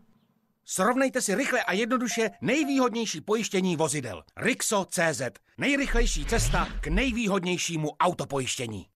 [0.65, 4.23] Srovnejte si rychle a jednoduše nejvýhodnější pojištění vozidel.
[4.37, 5.23] Rixo.cz.
[5.59, 8.90] Nejrychlejší cesta k nejvýhodnějšímu autopojištění.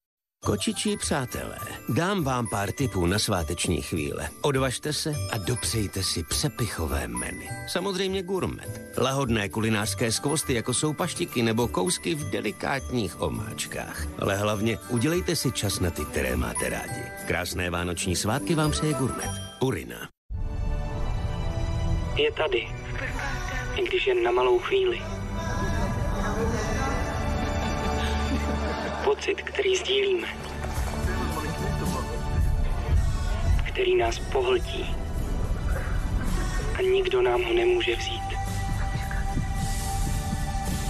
[0.44, 4.28] Kočičí přátelé, dám vám pár tipů na sváteční chvíle.
[4.42, 7.46] Odvažte se a dopřejte si přepichové menu.
[7.68, 8.80] Samozřejmě gourmet.
[8.98, 14.06] Lahodné kulinářské skvosty, jako jsou paštiky nebo kousky v delikátních omáčkách.
[14.18, 17.02] Ale hlavně udělejte si čas na ty, které máte rádi.
[17.26, 19.30] Krásné vánoční svátky vám přeje gourmet.
[19.60, 20.08] Urina.
[22.16, 22.68] Je tady,
[23.76, 25.02] i když jen na malou chvíli.
[29.04, 30.28] Pocit, který sdílíme.
[33.66, 34.96] Který nás pohltí.
[36.78, 38.22] A nikdo nám ho nemůže vzít.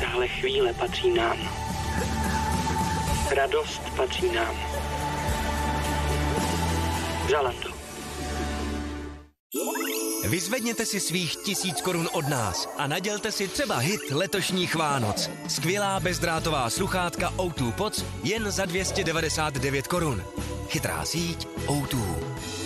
[0.00, 1.38] Tahle chvíle patří nám.
[3.36, 4.56] Radost patří nám.
[7.30, 7.73] Zalando.
[10.28, 15.30] Vyzvedněte si svých tisíc korun od nás a nadělte si třeba hit letošních Vánoc.
[15.48, 20.24] Skvělá bezdrátová sluchátka O2 Pods jen za 299 korun.
[20.68, 22.63] Chytrá síť O2.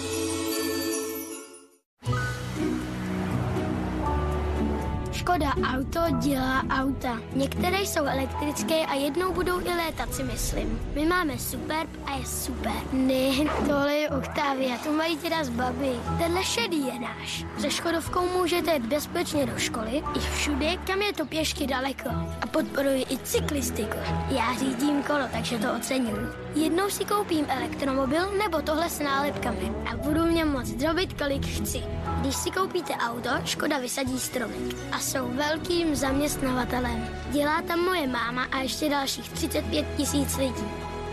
[5.64, 7.18] Auto dělá auta.
[7.34, 10.80] Některé jsou elektrické a jednou budou i létat, si myslím.
[10.94, 12.72] My máme Superb a je super.
[12.92, 13.30] Ne,
[13.66, 15.90] tohle je Octavia, to mají teda z baby.
[16.18, 17.44] Tenhle šedý je náš.
[17.58, 22.08] Se Škodovkou můžete jít bezpečně do školy i všude, kam je to pěšky daleko.
[22.40, 23.98] A podporuji i cyklistiku.
[24.30, 26.28] Já řídím kolo, takže to oceňuji.
[26.54, 31.97] Jednou si koupím elektromobil nebo tohle s nálepkami a budu mě moc drobit, kolik chci.
[32.20, 37.08] Když si koupíte auto, Škoda vysadí stromek a jsou velkým zaměstnavatelem.
[37.30, 40.64] Dělá tam moje máma a ještě dalších 35 tisíc lidí.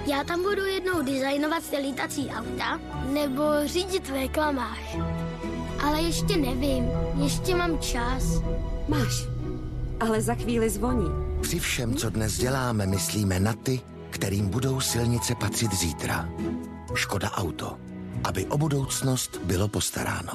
[0.05, 2.79] Já tam budu jednou designovat ty lítací auta
[3.13, 4.95] nebo řídit v reklamách.
[5.83, 6.85] Ale ještě nevím,
[7.23, 8.23] ještě mám čas.
[8.87, 9.25] Máš,
[9.99, 11.09] ale za chvíli zvoní.
[11.41, 16.29] Při všem, co dnes děláme, myslíme na ty, kterým budou silnice patřit zítra.
[16.95, 17.77] Škoda Auto.
[18.23, 20.33] Aby o budoucnost bylo postaráno.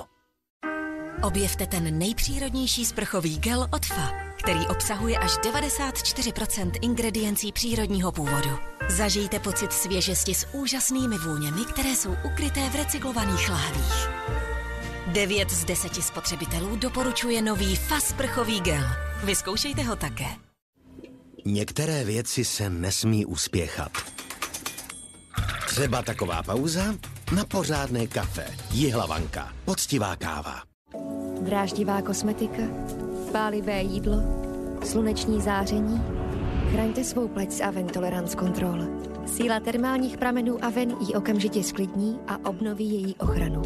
[1.22, 4.30] Objevte ten nejpřírodnější sprchový gel od FA.
[4.36, 8.58] který obsahuje až 94% ingrediencí přírodního původu.
[8.88, 14.08] Zažijte pocit svěžesti s úžasnými vůněmi, které jsou ukryté v recyklovaných lahvích.
[15.06, 18.84] 9 z 10 spotřebitelů doporučuje nový FAS prchový gel.
[19.24, 20.26] Vyzkoušejte ho také.
[21.44, 23.92] Některé věci se nesmí uspěchat.
[25.66, 26.94] Třeba taková pauza
[27.34, 28.46] na pořádné kafe.
[28.70, 29.52] Jihlavanka.
[29.64, 30.69] Poctivá káva.
[31.50, 32.62] Dráždivá kosmetika,
[33.32, 34.16] pálivé jídlo,
[34.84, 36.02] sluneční záření.
[36.70, 38.78] Chraňte svou pleť s Aven Tolerance Control.
[39.26, 43.62] Síla termálních pramenů Aven ji okamžitě sklidní a obnoví její ochranu.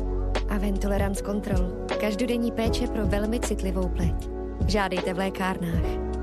[0.49, 1.67] Aven Tolerance Control.
[2.01, 4.29] Každodenní péče pro velmi citlivou pleť.
[4.67, 6.14] Žádejte v lékárnách.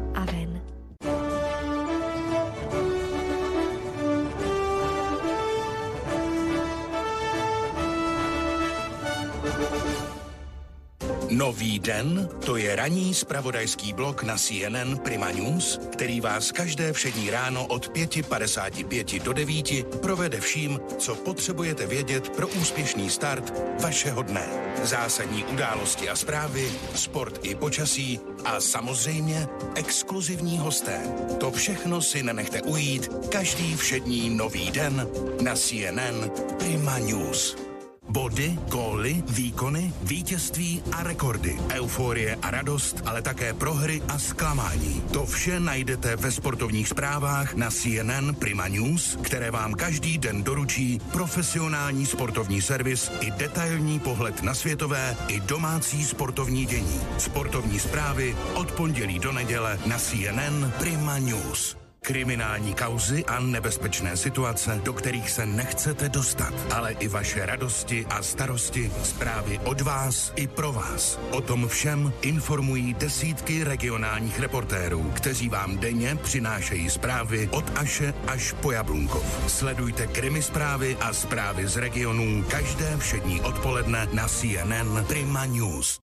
[11.31, 17.29] Nový den, to je ranní spravodajský blok na CNN Prima News, který vás každé všední
[17.29, 24.47] ráno od 5.55 do 9 provede vším, co potřebujete vědět pro úspěšný start vašeho dne.
[24.83, 31.01] Zásadní události a zprávy, sport i počasí a samozřejmě exkluzivní hosté.
[31.39, 35.07] To všechno si nenechte ujít každý všední nový den
[35.41, 37.70] na CNN Prima News.
[38.11, 45.03] Body, góly, výkony, vítězství a rekordy, euforie a radost, ale také prohry a zklamání.
[45.13, 50.99] To vše najdete ve sportovních zprávách na CNN Prima News, které vám každý den doručí
[51.11, 57.01] profesionální sportovní servis i detailní pohled na světové i domácí sportovní dění.
[57.17, 61.80] Sportovní zprávy od pondělí do neděle na CNN Prima News.
[62.05, 68.23] Kriminální kauzy a nebezpečné situace, do kterých se nechcete dostat, ale i vaše radosti a
[68.23, 71.19] starosti, zprávy od vás i pro vás.
[71.31, 78.55] O tom všem informují desítky regionálních reportérů, kteří vám denně přinášejí zprávy od Aše až
[78.61, 79.43] po Jablunkov.
[79.47, 85.99] Sledujte krimi zprávy a zprávy z regionů každé všední odpoledne na CNN Prima News.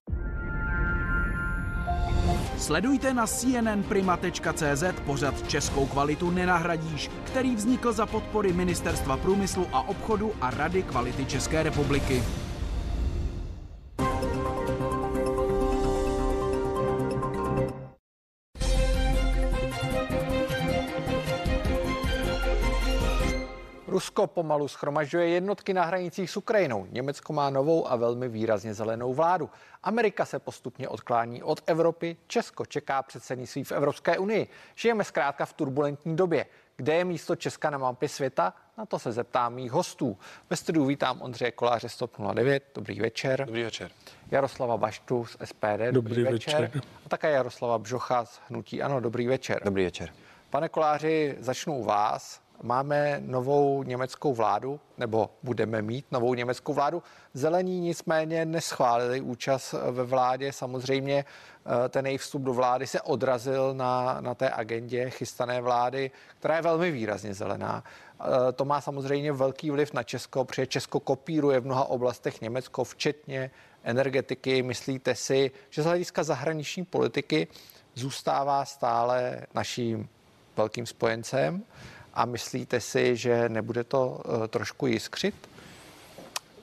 [2.59, 10.31] Sledujte na cnnprima.cz pořad Českou kvalitu nenahradíš, který vznikl za podpory Ministerstva průmyslu a obchodu
[10.41, 12.23] a Rady kvality České republiky.
[24.19, 26.87] Rusko pomalu schromažďuje jednotky na hranicích s Ukrajinou.
[26.91, 29.49] Německo má novou a velmi výrazně zelenou vládu.
[29.83, 32.17] Amerika se postupně odklání od Evropy.
[32.27, 34.47] Česko čeká předsednictví v Evropské unii.
[34.75, 36.45] Žijeme zkrátka v turbulentní době.
[36.75, 38.53] Kde je místo Česka na mapě světa?
[38.77, 40.17] Na to se zeptám mých hostů.
[40.49, 42.63] Ve studiu vítám Ondřeje Koláře 109.
[42.75, 43.45] Dobrý večer.
[43.45, 43.91] Dobrý večer.
[44.31, 45.91] Jaroslava Baštu z SPD.
[45.91, 46.61] Dobrý, Dobrý večer.
[46.61, 46.81] večer.
[47.05, 48.99] A také Jaroslava Bžocha z Hnutí Ano.
[48.99, 49.61] Dobrý večer.
[49.65, 50.09] Dobrý večer.
[50.49, 52.48] Pane Koláři, začnu u vás.
[52.63, 57.03] Máme novou německou vládu, nebo budeme mít novou německou vládu.
[57.33, 60.51] Zelení nicméně neschválili účast ve vládě.
[60.51, 66.11] Samozřejmě eh, ten jejich vstup do vlády se odrazil na, na té agendě chystané vlády,
[66.39, 67.83] která je velmi výrazně zelená.
[68.21, 72.83] Eh, To má samozřejmě velký vliv na Česko, protože Česko kopíruje v mnoha oblastech Německo,
[72.83, 73.51] včetně
[73.83, 74.63] energetiky.
[74.63, 77.47] Myslíte si, že z hlediska zahraniční politiky
[77.95, 80.09] zůstává stále naším
[80.57, 81.63] velkým spojencem?
[82.13, 85.35] A myslíte si, že nebude to eh, trošku jiskřit?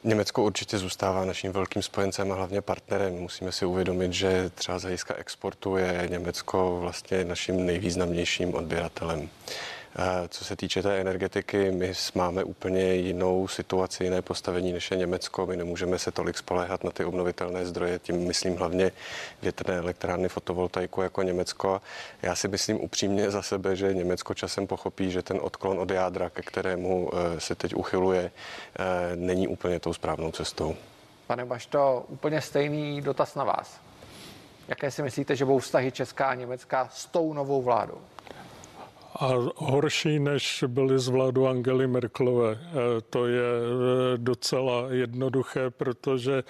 [0.05, 3.15] Německo určitě zůstává naším velkým spojencem a hlavně partnerem.
[3.15, 9.29] Musíme si uvědomit, že třeba z hlediska exportu je Německo vlastně naším nejvýznamnějším odběratelem.
[9.99, 14.97] Eh, Co se týče té energetiky, my máme úplně jinou situaci, jiné postavení než je
[14.97, 15.47] Německo.
[15.47, 18.93] My nemůžeme se tolik spoléhat na ty obnovitelné zdroje, tím myslím hlavně
[19.43, 21.81] větrné elektrárny, fotovoltaiku jako Německo.
[22.23, 26.31] Já si myslím upřímně za sebe, že Německo časem pochopí, že ten odklon od jádra,
[26.31, 28.31] ke kterému eh, se teď uchyluje,
[28.79, 30.77] eh, není úplně tou správnou cestou.
[31.27, 33.81] Pane Bašto, úplně stejný dotaz na vás.
[34.69, 38.01] Jaké si myslíte, že budou vztahy Česká a Německá s tou novou vládou?
[39.21, 42.53] A horší, než byly z vládu Angely Merkelové.
[42.53, 46.43] E, To je e, docela jednoduché, protože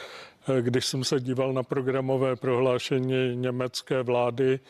[0.48, 4.60] e, když jsem se díval na programové prohlášení německé vlády,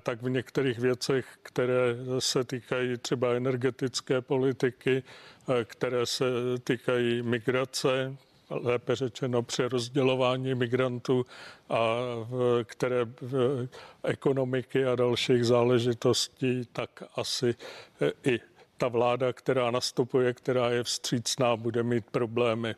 [0.00, 5.02] tak v některých věcech, které se týkají třeba energetické politiky,
[5.64, 6.24] které se
[6.64, 8.16] týkají migrace,
[8.54, 11.26] lépe řečeno přerozdělování migrantů
[11.68, 11.76] a
[12.28, 13.68] v- které v-
[14.04, 17.54] ekonomiky a dalších záležitostí, tak asi
[18.00, 18.40] e, i
[18.76, 22.74] ta vláda, která nastupuje, která je vstřícná, bude mít problémy.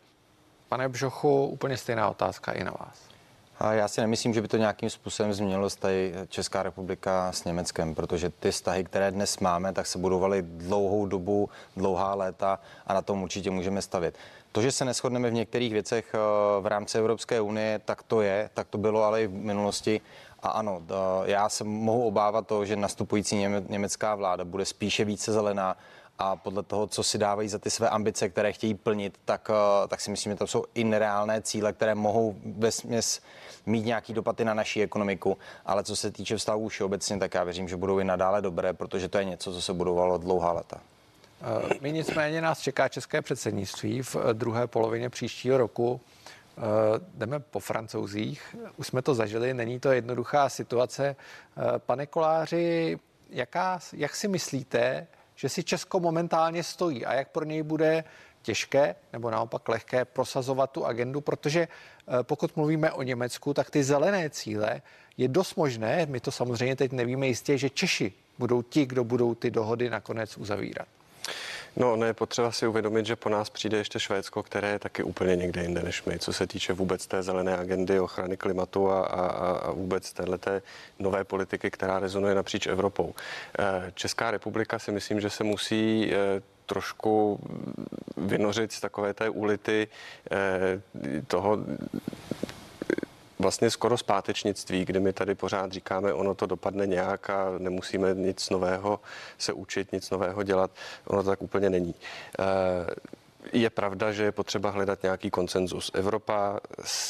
[0.68, 3.14] Pane Bžochu, úplně stejná otázka i na vás.
[3.58, 7.94] A já si nemyslím, že by to nějakým způsobem změnilo vztahy Česká republika s Německem,
[7.94, 13.02] protože ty vztahy, které dnes máme, tak se budovaly dlouhou dobu, dlouhá léta a na
[13.02, 14.18] tom určitě můžeme stavět.
[14.54, 16.18] To, že se neschodneme v některých věcech eh,
[16.60, 20.00] v rámci Evropské unie, tak to je, tak to bylo ale i v minulosti.
[20.42, 20.82] A ano,
[21.24, 25.76] já se mohu obávat to, že nastupující německá vláda bude spíše více zelená
[26.18, 29.88] a podle toho, co si dávají za ty své ambice, které chtějí plnit, tak, eh,
[29.88, 33.20] tak si myslím, že to jsou i nereálné cíle, které mohou ve směs
[33.66, 35.38] mít nějaký dopady na naší ekonomiku.
[35.66, 39.08] Ale co se týče vztahů všeobecně, tak já věřím, že budou i nadále dobré, protože
[39.08, 40.80] to je něco, co se budovalo dlouhá leta.
[41.44, 46.00] Eh, my nicméně nás čeká české předsednictví v eh, druhé polovině příštího roku.
[47.14, 48.56] Jdeme po francouzích.
[48.76, 51.16] Už jsme to zažili, není to jednoduchá situace.
[51.78, 52.98] Pane Koláři,
[53.30, 58.04] jaká, jak si myslíte, že si Česko momentálně stojí a jak pro něj bude
[58.42, 63.84] těžké nebo naopak lehké prosazovat tu agendu, protože eh, pokud mluvíme o Německu, tak ty
[63.84, 64.82] zelené cíle
[65.16, 69.34] je dost možné, my to samozřejmě teď nevíme jistě, že Češi budou ti, kdo budou
[69.34, 70.88] ty dohody nakonec uzavírat.
[71.76, 75.02] No, ne, je potřeba si uvědomit, že po nás přijde ještě Švédsko, které je taky
[75.02, 79.00] úplně někde jinde než my, co se týče vůbec té zelené agendy ochrany klimatu a,
[79.00, 80.62] a, a vůbec téhleté
[80.98, 83.14] nové politiky, která rezonuje napříč Evropou.
[83.58, 87.40] Eh, Česká republika si myslím, že se musí eh, trošku
[88.16, 89.88] vynořit z takové té ulity
[90.30, 90.80] eh,
[91.26, 91.58] toho
[93.38, 98.50] vlastně skoro zpátečnictví, kdy my tady pořád říkáme, ono to dopadne nějak a nemusíme nic
[98.50, 99.00] nového
[99.38, 100.70] se učit, nic nového dělat.
[101.06, 101.94] Ono to tak úplně není.
[102.38, 102.44] Eh,
[103.52, 105.90] je pravda, že je potřeba hledat nějaký konsenzus.
[105.94, 106.60] Evropa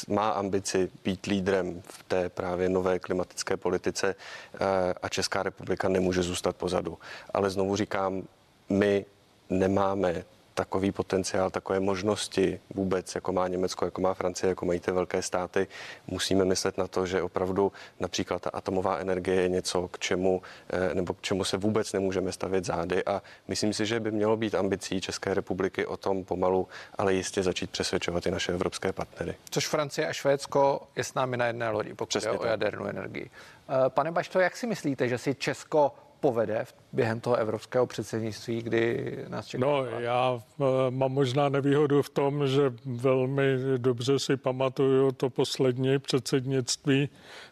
[0.07, 4.57] má ambici být lídrem v té právě nové klimatické politice eh,
[5.01, 6.97] a Česká republika nemůže zůstat pozadu.
[7.33, 8.23] Ale znovu říkám,
[8.69, 9.05] my
[9.49, 14.91] nemáme takový potenciál, takové možnosti vůbec, jako má Německo, jako má Francie, jako mají ty
[14.91, 15.67] velké státy,
[16.07, 20.95] musíme myslet na to, že opravdu například ta atomová energie je něco, k čemu, eh,
[20.95, 24.55] nebo k čemu se vůbec nemůžeme stavět zády a myslím si, že by mělo být
[24.55, 29.35] ambicí České republiky o tom pomalu, ale jistě začít přesvědčovat i naše evropské partnery.
[29.49, 33.29] Což Francie a Švédsko je s námi na jedné lodi, pokud je o jadernou energii.
[33.69, 39.17] Eh, pane Bašto, jak si myslíte, že si Česko povede během toho evropského předsednictví, kdy
[39.27, 39.65] nás čeká?
[39.65, 43.43] No, já eh, mám možná nevýhodu v tom, že velmi
[43.77, 47.09] dobře si pamatuju to poslední předsednictví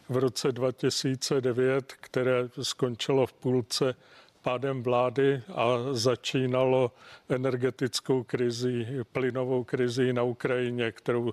[0.08, 3.94] v roce 2009, které skončilo v půlce
[4.44, 6.92] pádem vlády a začínalo
[7.28, 11.32] energetickou krizi, plynovou krizi na Ukrajině, kterou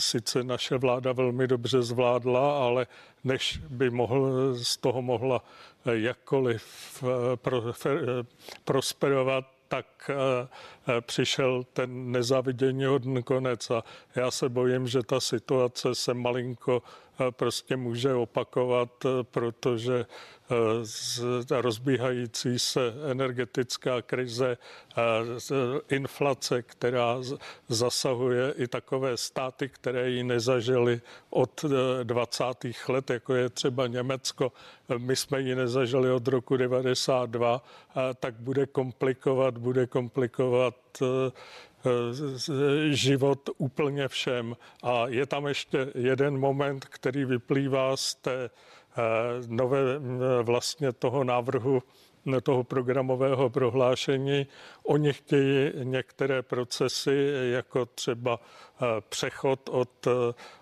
[0.00, 2.86] sice naše vláda velmi dobře zvládla, ale
[3.24, 5.44] než by mohl, z toho mohla
[5.90, 6.64] jakkoliv
[7.02, 7.92] e, pro, e,
[8.64, 10.10] prosperovat, tak
[11.00, 13.84] přišel ten nezavidění hodný konec a
[14.16, 16.82] já se bojím, že ta situace se malinko
[17.30, 20.06] prostě může opakovat, protože
[21.50, 24.56] rozbíhající se energetická krize,
[25.88, 27.16] inflace, která
[27.68, 31.00] zasahuje i takové státy, které ji nezažili
[31.30, 31.64] od
[32.02, 32.44] 20.
[32.64, 34.52] E, let, jako je třeba Německo.
[34.98, 37.62] My jsme ji nezažili od roku 92,
[38.20, 40.74] tak bude komplikovat, bude komplikovat
[42.90, 44.56] život úplně všem.
[44.82, 48.50] A je tam ještě jeden moment, který vyplývá z té
[48.96, 49.82] Eh, nové
[50.42, 51.82] vlastně toho návrhu
[52.42, 54.46] toho programového prohlášení.
[54.82, 60.10] Oni chtějí některé procesy, jako třeba eh, přechod od eh,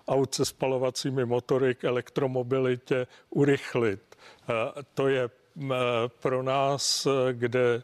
[0.07, 4.15] aut se spalovacími motory k elektromobilitě urychlit.
[4.93, 5.29] To je
[6.21, 7.83] pro nás, kde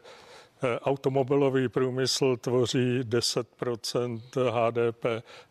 [0.80, 5.04] automobilový průmysl tvoří 10% HDP.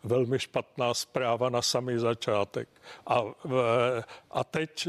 [0.03, 2.69] Velmi špatná zpráva na samý začátek.
[3.07, 3.21] A,
[4.31, 4.87] a teď,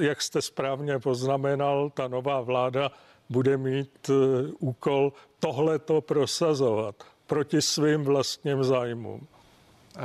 [0.00, 2.90] jak jste správně poznamenal, ta nová vláda
[3.28, 4.10] bude mít
[4.58, 6.94] úkol tohleto prosazovat
[7.26, 9.26] proti svým vlastním zájmům.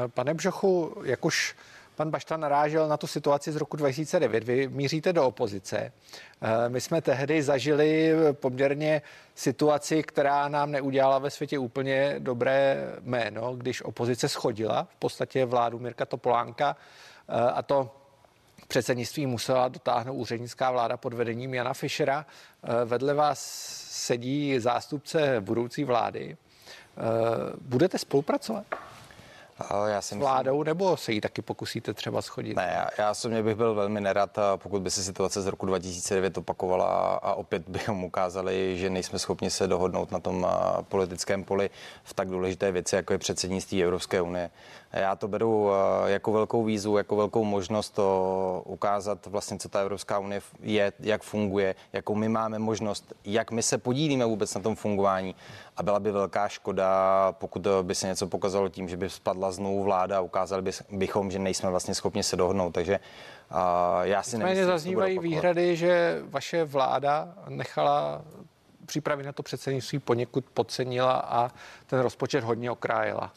[0.08, 1.56] Pane Bžochu, jak už
[1.96, 4.44] pan Bašta narážel na tu situaci z roku 2009.
[4.44, 5.78] Vy míříte do opozice.
[5.78, 9.02] Eh, my jsme tehdy zažili poměrně
[9.36, 15.80] situaci, která nám neudělala ve světě úplně dobré jméno, když opozice schodila v podstatě vládu
[15.80, 16.76] Mirka Topolánka
[17.30, 17.96] eh, a to
[18.68, 22.26] předsednictví musela dotáhnout úřednická vláda pod vedením Jana Fischera.
[22.64, 23.40] Eh, vedle vás
[23.92, 26.38] sedí zástupce budoucí vlády.
[27.62, 28.66] Budete spolupracovat?
[29.88, 32.58] Já si s vládou, nebo se jí taky pokusíte třeba schodit?
[32.58, 36.38] Ne, já, já osobně bych byl velmi nerad, pokud by se situace z roku 2009
[36.38, 36.86] opakovala
[37.16, 40.48] a opět bychom ukázali, že nejsme schopni se dohodnout na tom
[40.82, 41.70] politickém poli
[42.04, 44.50] v tak důležité věci, jako je předsednictví Evropské unie.
[44.94, 45.70] Já to beru
[46.06, 51.24] jako velkou výzvu, jako velkou možnost to ukázat vlastně, co ta Evropská unie je, jak
[51.24, 55.36] funguje, jakou my máme možnost, jak my se podílíme vůbec na tom fungování.
[55.78, 59.84] A byla by velká škoda, pokud by se něco pokazalo tím, že by spadla znovu
[59.84, 62.72] vláda a ukázali bychom, že nejsme vlastně schopni se dohodnout.
[62.72, 63.00] Takže
[64.02, 68.22] já si nemyslím, zaznívají výhrady, že vaše vláda nechala
[68.86, 71.52] přípravy na to předsednictví poněkud podcenila a
[71.88, 73.34] ten rozpočet hodně okrájela.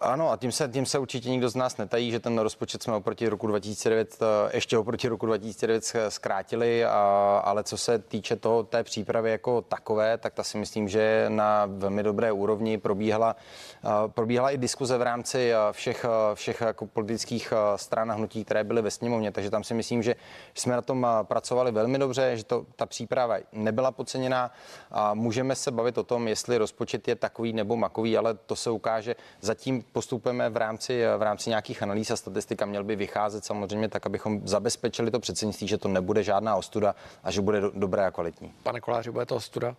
[0.00, 2.94] Ano, a tím se, tím se určitě nikdo z nás netají, že ten rozpočet jsme
[2.94, 8.62] oproti roku 2009, eh, ještě oproti roku 2009 zkrátili, a, ale co se týče toho,
[8.62, 13.36] té přípravy jako takové, tak ta si myslím, že na velmi dobré úrovni probíhala,
[13.84, 18.64] eh, probíhala i diskuze v rámci eh, všech, všech jako politických stran a hnutí, které
[18.64, 20.16] byly ve sněmovně, takže tam si myslím, že
[20.54, 24.50] jsme na tom pracovali velmi dobře, že to, ta příprava nebyla podceněná.
[24.90, 28.70] A můžeme se bavit o tom, jestli rozpočet je takový nebo makový, ale to se
[28.70, 33.88] ukáže zatím postupujeme v rámci, v rámci nějakých analýz a statistika měl by vycházet samozřejmě
[33.88, 38.06] tak, abychom zabezpečili to předsednictví, že to nebude žádná ostuda a že bude do, dobré
[38.06, 38.52] a kvalitní.
[38.62, 39.76] Pane Koláři, bude to ostuda?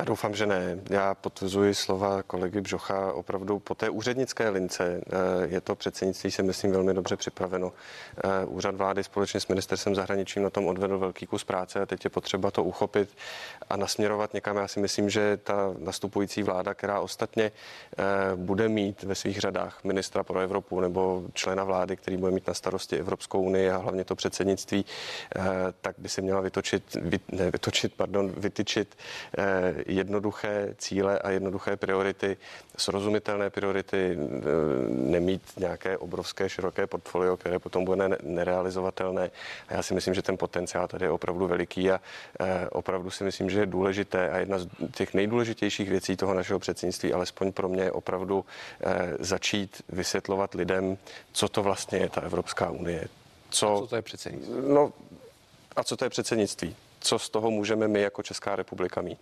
[0.00, 0.78] Já doufám, že ne.
[0.90, 3.12] Já potvrzuji slova kolegy Bžocha.
[3.12, 7.72] Opravdu po té úřednické lince eh, je to předsednictví, si myslím, velmi dobře připraveno.
[8.24, 12.04] Eh, úřad vlády společně s ministerstvem zahraničím na tom odvedl velký kus práce a teď
[12.04, 13.08] je potřeba to uchopit
[13.70, 14.56] a nasměrovat někam.
[14.56, 18.04] Já si myslím, že ta nastupující vláda, která ostatně eh,
[18.36, 22.54] bude mít ve svých řadách ministra pro Evropu nebo člena vlády, který bude mít na
[22.54, 24.84] starosti Evropskou unii a hlavně to předsednictví,
[25.80, 28.96] tak by si měla vytočit, vy, ne, vytočit, pardon, vytyčit
[29.90, 32.36] jednoduché cíle a jednoduché priority,
[32.76, 34.18] srozumitelné priority,
[34.88, 39.30] nemít nějaké obrovské široké portfolio, které potom bude nerealizovatelné.
[39.68, 42.00] A já si myslím, že ten potenciál tady je opravdu veliký a
[42.40, 46.58] e, opravdu si myslím, že je důležité a jedna z těch nejdůležitějších věcí toho našeho
[46.58, 48.44] předsednictví, alespoň pro mě, je opravdu
[48.80, 50.98] e, začít vysvětlovat lidem,
[51.32, 53.08] co to vlastně je ta Evropská unie.
[53.50, 54.54] Co, a co to je předsednictví?
[54.68, 54.92] No,
[55.76, 56.76] a co to je předsednictví?
[57.00, 59.18] Co z toho můžeme my jako Česká republika mít?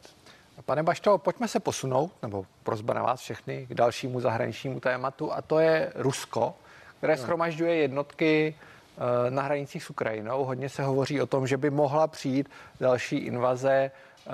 [0.65, 5.43] Pane Bašto, pojďme se posunout, nebo prozba na vás všechny, k dalšímu zahraničnímu tématu, a
[5.43, 6.55] to je Rusko,
[6.99, 10.45] které schromažďuje jednotky eh, na hranicích s Ukrajinou.
[10.45, 12.51] Hodně se hovoří o tom, že by mohla přijít
[12.81, 14.31] další invaze eh,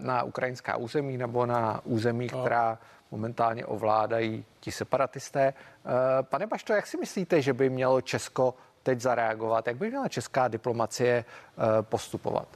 [0.00, 2.78] na ukrajinská území nebo na území, která
[3.10, 5.40] momentálně ovládají ti separatisté.
[5.46, 9.66] Eh, pane Bašto, jak si myslíte, že by mělo Česko teď zareagovat?
[9.66, 11.24] Jak by měla česká diplomacie
[11.82, 12.48] postupovat?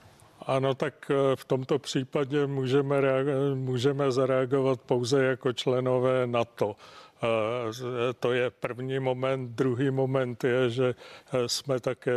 [0.51, 6.77] Ano, tak eh, v tomto případě můžeme, reag- můžeme zareagovat pouze jako členové NATO.
[7.23, 9.49] Eh, to je první moment.
[9.49, 12.13] Druhý moment je, že eh, jsme také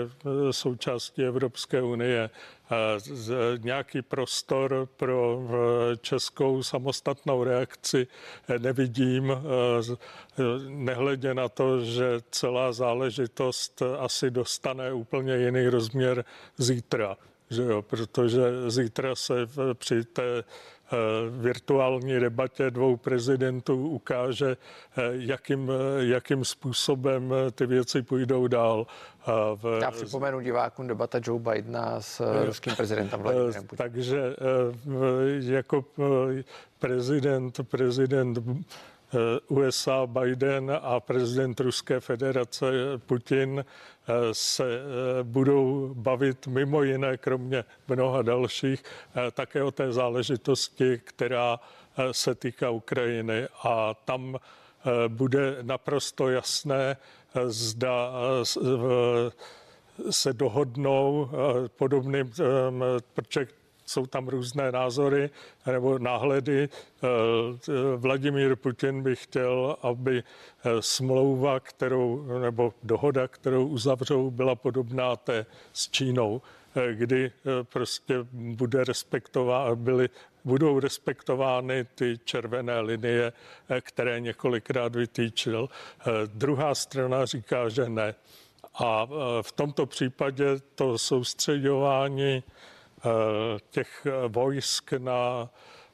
[0.51, 2.29] součástí Evropské unie.
[3.57, 5.39] Nějaký prostor pro
[6.01, 8.07] českou samostatnou reakci
[8.57, 9.33] nevidím,
[10.67, 16.25] nehledě na to, že celá záležitost asi dostane úplně jiný rozměr
[16.57, 17.17] zítra
[17.49, 19.33] že jo, protože zítra se
[19.73, 20.95] při té eh,
[21.29, 24.57] virtuální debatě dvou prezidentů ukáže,
[24.97, 28.87] eh, jakým, eh, jakým způsobem ty věci půjdou dál.
[29.55, 29.79] V...
[29.81, 33.77] Já připomenu divákům debata Joe Bidena s ruským prezidentem Vladimirem Putinem.
[33.77, 34.35] Takže
[35.39, 35.85] jako
[36.79, 38.39] prezident, prezident
[39.47, 42.65] USA Biden a prezident Ruské federace
[43.05, 43.65] Putin
[44.31, 48.83] se eh, budou bavit mimo jiné, kromě mnoha dalších,
[49.15, 51.59] eh, také o té záležitosti, která
[51.97, 53.47] eh, se týká Ukrajiny.
[53.63, 54.37] A tam
[55.07, 56.97] bude naprosto jasné,
[57.45, 58.11] zda
[60.09, 61.29] se dohodnou
[61.77, 62.31] podobným,
[63.13, 63.47] protože
[63.85, 65.29] jsou tam různé názory
[65.71, 66.69] nebo náhledy.
[66.69, 67.07] Eh,
[67.97, 75.45] Vladimír Putin by chtěl, aby eh, smlouva, kterou, nebo dohoda, kterou uzavřou, byla podobná té
[75.73, 76.41] s Čínou,
[76.75, 77.31] eh, kdy
[77.63, 80.09] prostě bude respektová, byly,
[80.45, 83.33] budou respektovány ty červené linie,
[83.81, 85.69] které několikrát vytýčil.
[86.25, 88.15] Druhá strana říká, že ne.
[88.73, 89.07] A
[89.41, 92.43] v tomto případě to soustředování
[93.69, 95.49] těch vojsk na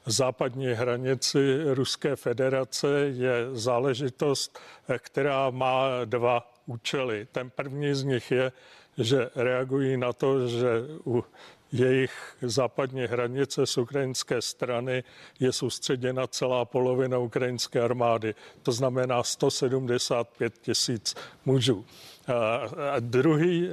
[0.05, 7.28] západní hranici Ruské federace je záležitost, eh, která má dva účely.
[7.32, 8.51] Ten první z nich je,
[8.97, 10.70] že reagují na to, že
[11.05, 11.24] u
[11.72, 15.03] jejich západní hranice z ukrajinské strany
[15.39, 18.36] je soustředěna celá polovina ukrajinské armády.
[18.64, 21.86] To znamená 175 tisíc mužů.
[22.30, 23.69] A druhý,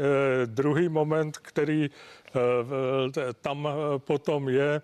[0.46, 1.90] druhý moment, který
[3.40, 4.82] tam potom je,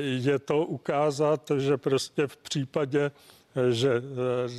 [0.00, 3.10] je to ukázat, že prostě v případě
[3.70, 4.02] že eh,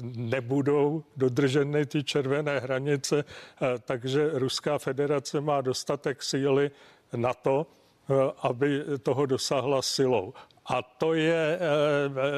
[0.04, 6.72] nebudou dodrženy ty červené hranice, eh, takže Ruská federace má dostatek síly
[7.16, 7.68] na to,
[8.10, 10.34] eh, aby toho dosáhla silou.
[10.68, 11.60] A to je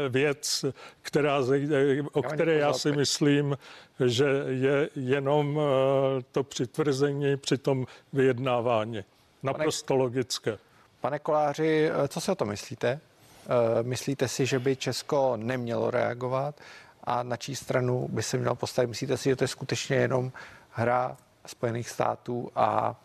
[0.10, 0.66] věc,
[1.02, 1.40] která,
[2.12, 3.58] o které já si myslím,
[4.06, 5.60] že je jenom
[6.32, 9.04] to přitvrzení při tom vyjednávání.
[9.44, 10.58] Naprosto logické.
[11.02, 13.00] Pane Koláři, co si o to myslíte?
[13.50, 16.56] Eh, myslíte si, že by Česko nemělo reagovat
[17.04, 18.88] a na čí stranu by se mělo postavit?
[18.88, 20.32] Myslíte si, že to je skutečně jenom
[20.70, 22.96] hra Spojených států a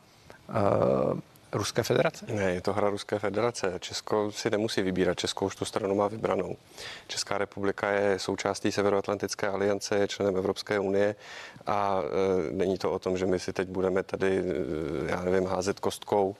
[0.48, 1.20] uh,
[1.54, 2.26] Ruské federace?
[2.28, 3.74] Ne, je to hra Ruské federace.
[3.78, 6.56] Česko si nemusí vybírat, Česko už tu stranu má vybranou.
[7.06, 11.14] Česká republika je součástí Severoatlantické aliance, je členem Evropské unie
[11.66, 14.42] a e, není to o tom, že my si teď budeme tady, e,
[15.10, 16.36] já nevím, házet kostkou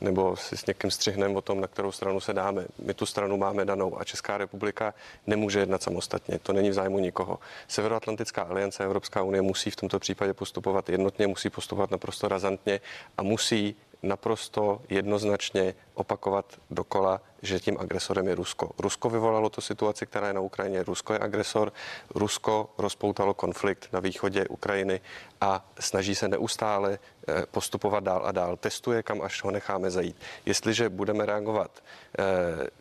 [0.00, 2.64] nebo si s někým střihneme o tom, na kterou stranu se dáme.
[2.84, 4.94] My tu stranu máme danou a Česká republika
[5.26, 6.38] nemůže jednat samostatně.
[6.38, 7.38] To není v zájmu nikoho.
[7.68, 12.80] Severoatlantická aliance Evropská unie musí v tomto případě postupovat jednotně, musí postupovat naprosto razantně
[13.18, 18.70] a musí naprosto jednoznačně opakovat dokola, že tím agresorem je Rusko.
[18.78, 20.82] Rusko vyvolalo tu situaci, která je na Ukrajině.
[20.82, 21.72] Rusko je agresor.
[22.14, 25.00] Rusko rozpoutalo konflikt na východě Ukrajiny
[25.40, 28.56] a snaží se neustále eh, postupovat dál a dál.
[28.56, 30.16] Testuje, kam až ho necháme zajít.
[30.46, 31.70] Jestliže budeme reagovat
[32.18, 32.22] eh,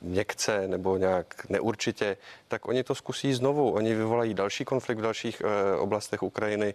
[0.02, 3.72] měkce nebo nějak neurčitě, tak oni to zkusí znovu.
[3.72, 6.74] Oni vyvolají další konflikt v dalších eh, oblastech Ukrajiny.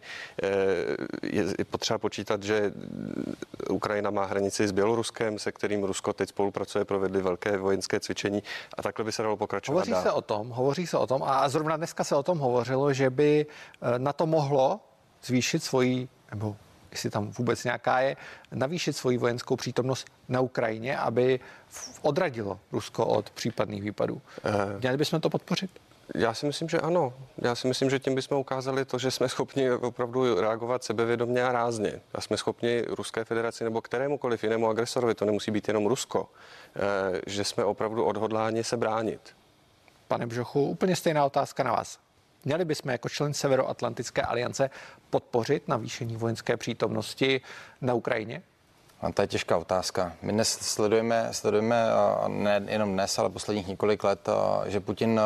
[1.23, 2.73] Je potřeba počítat, že
[3.71, 8.43] Ukrajina má hranici s Běloruskem, se kterým Rusko teď spolupracuje, provedli velké vojenské cvičení
[8.79, 9.75] a takhle by se dalo pokračovat.
[9.75, 10.03] Hovoří dál.
[10.03, 13.11] se o tom, hovoří se o tom a zrovna dneska se o tom hovořilo, že
[13.11, 13.47] by
[13.99, 14.81] na to mohlo
[15.25, 16.57] zvýšit svoji, nebo
[16.91, 18.17] jestli tam vůbec nějaká je,
[18.53, 21.41] navýšit svoji vojenskou přítomnost na Ukrajině, aby
[22.03, 24.23] odradilo Rusko od případných výpadů.
[24.45, 24.79] Eh.
[24.81, 25.71] Měli bychom to podpořit?
[26.15, 27.13] Já si myslím, že ano.
[27.39, 31.53] Já si myslím, že tím bychom ukázali to, že jsme schopni opravdu reagovat sebevědomně a
[31.53, 32.01] rázně.
[32.15, 36.29] A jsme schopni Ruské federaci nebo kterémukoliv jinému agresorovi, to nemusí být jenom Rusko,
[36.77, 39.21] eh, že jsme opravdu odhodláni se bránit.
[40.09, 41.99] Pane Bžochu, úplně stejná otázka na vás.
[42.45, 44.71] Měli bychom jako člen Severoatlantické aliance
[45.11, 47.41] podpořit navýšení vojenské přítomnosti
[47.81, 48.43] na Ukrajině?
[49.03, 50.13] A to je těžká otázka.
[50.23, 51.87] My dnes sledujeme, sledujeme
[52.29, 54.29] ne jenom dnes, ale posledních několik let,
[54.67, 55.21] že Putin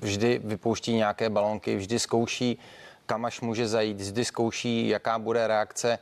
[0.00, 2.58] vždy vypouští nějaké balonky, vždy zkouší,
[3.06, 5.98] kam až může zajít, vždy zkouší, jaká bude reakce.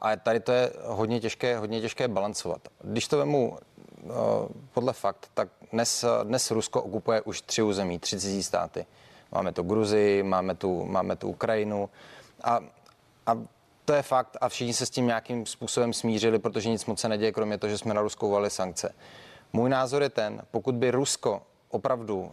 [0.00, 2.60] A tady to je hodně těžké, hodně těžké balancovat.
[2.82, 3.58] Když to vemu
[4.72, 8.86] podle fakt, tak dnes, dnes Rusko okupuje už tři území, tři cizí státy.
[9.32, 11.90] Máme tu Gruzii, máme tu, máme tu Ukrajinu
[12.44, 12.60] a,
[13.26, 13.38] a
[13.84, 17.08] to je fakt a všichni se s tím nějakým způsobem smířili, protože nic moc se
[17.08, 18.94] neděje, kromě toho, že jsme na Ruskou uvali sankce.
[19.52, 22.30] Můj názor je ten, pokud by Rusko opravdu uh,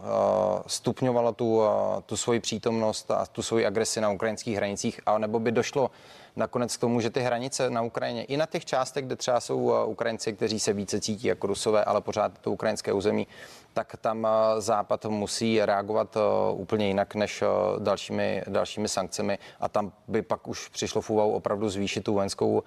[0.66, 1.64] stupňovalo tu, uh,
[2.06, 5.90] tu svoji přítomnost a tu svoji agresi na ukrajinských hranicích, a nebo by došlo
[6.36, 9.58] nakonec k tomu, že ty hranice na Ukrajině, i na těch částech, kde třeba jsou
[9.58, 13.26] uh, Ukrajinci, kteří se více cítí jako Rusové, ale pořád to ukrajinské území,
[13.74, 16.20] tak tam eh, Západ musí reagovat eh,
[16.52, 17.46] úplně jinak než eh,
[17.78, 19.38] dalšími, dalšími sankcemi.
[19.60, 22.62] A tam by pak už přišlo v úvahu opravdu zvýšit tu vojenskou,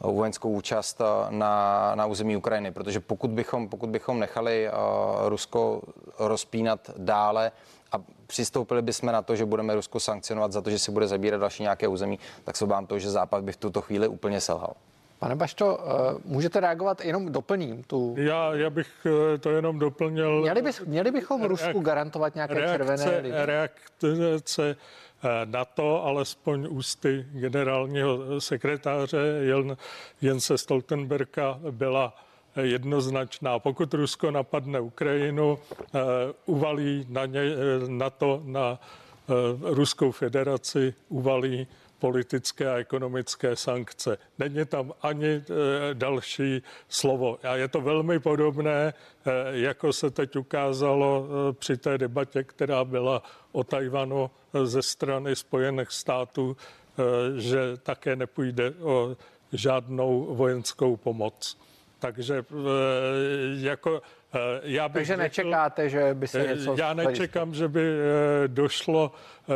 [0.00, 1.00] vojenskou účast
[1.30, 4.70] na, na území Ukrajiny, protože pokud bychom, pokud bychom nechali
[5.24, 5.82] Rusko
[6.18, 7.52] rozpínat dále,
[7.92, 11.40] a přistoupili bychom na to, že budeme Rusko sankcionovat za to, že si bude zabírat
[11.40, 14.74] další nějaké území, tak se obávám to, že Západ by v tuto chvíli úplně selhal.
[15.18, 18.14] Pane Bašto, eh, můžete reagovat, jenom doplním tu...
[18.18, 20.40] Já, já bych eh, to jenom doplnil.
[20.40, 23.46] Měli, bys, měli bychom Rusku garantovat nějaké reakce, červené linie?
[23.46, 24.06] Reakce
[24.70, 24.76] eh,
[25.44, 29.18] na to, alespoň ústy generálního sekretáře
[30.20, 32.14] Jense Stoltenberga byla
[32.62, 33.58] jednoznačná.
[33.58, 35.58] Pokud Rusko napadne Ukrajinu,
[36.46, 37.40] uvalí na, ně,
[37.88, 38.80] na to, na
[39.60, 41.66] Ruskou federaci, uvalí
[41.98, 44.18] politické a ekonomické sankce.
[44.38, 45.42] Není tam ani
[45.92, 47.38] další slovo.
[47.42, 48.94] A je to velmi podobné,
[49.50, 54.30] jako se teď ukázalo při té debatě, která byla o Tajvanu
[54.64, 56.56] ze strany Spojených států,
[57.36, 59.16] že také nepůjde o
[59.52, 61.58] žádnou vojenskou pomoc.
[61.98, 62.44] Takže
[63.58, 64.02] jako
[64.34, 66.74] Eh, já bych Takže řekl, nečekáte, že by se eh, něco...
[66.78, 67.98] Já nečekám, že by
[68.46, 69.12] došlo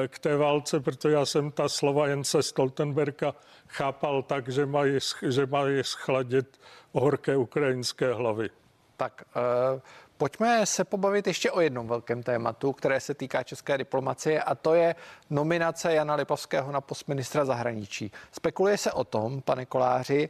[0.09, 3.34] k té válce, protože já jsem ta slova Jense Stoltenberga
[3.68, 6.61] chápal tak, že mají, že mají schladit
[6.93, 8.51] horké ukrajinské hlavy.
[8.97, 9.80] Tak uh,
[10.16, 14.74] pojďme se pobavit ještě o jednom velkém tématu, které se týká české diplomacie a to
[14.74, 14.95] je
[15.30, 18.12] nominace Jana Lipovského na post ministra zahraničí.
[18.32, 20.28] Spekuluje se o tom, pane Koláři,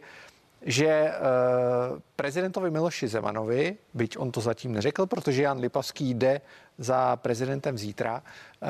[0.63, 6.41] že uh, prezidentovi Miloši Zemanovi, byť on to zatím neřekl, protože Jan Lipavský jde
[6.79, 8.69] za prezidentem zítra, uh,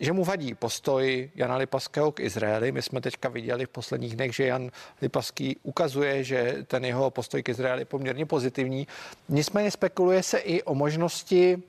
[0.00, 2.72] že mu vadí postoj Jana Lipavského k Izraeli.
[2.72, 4.70] My jsme teďka viděli v posledních dnech, že Jan
[5.02, 8.86] Lipavský ukazuje, že ten jeho postoj k Izraeli je poměrně pozitivní.
[9.28, 11.62] Nicméně spekuluje se i o možnosti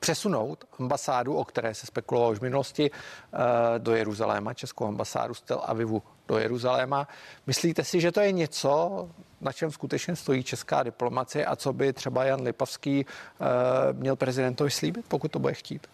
[0.00, 3.38] přesunout ambasádu, o které se spekulovalo už v minulosti, eh,
[3.78, 7.08] do Jeruzaléma, českou ambasádu z Tel Avivu do Jeruzaléma.
[7.46, 9.08] Myslíte si, že to je něco,
[9.40, 13.44] na čem skutečně stojí česká diplomacie a co by třeba Jan Lipavský eh,
[13.92, 15.86] měl prezidentovi slíbit, pokud to bude chtít?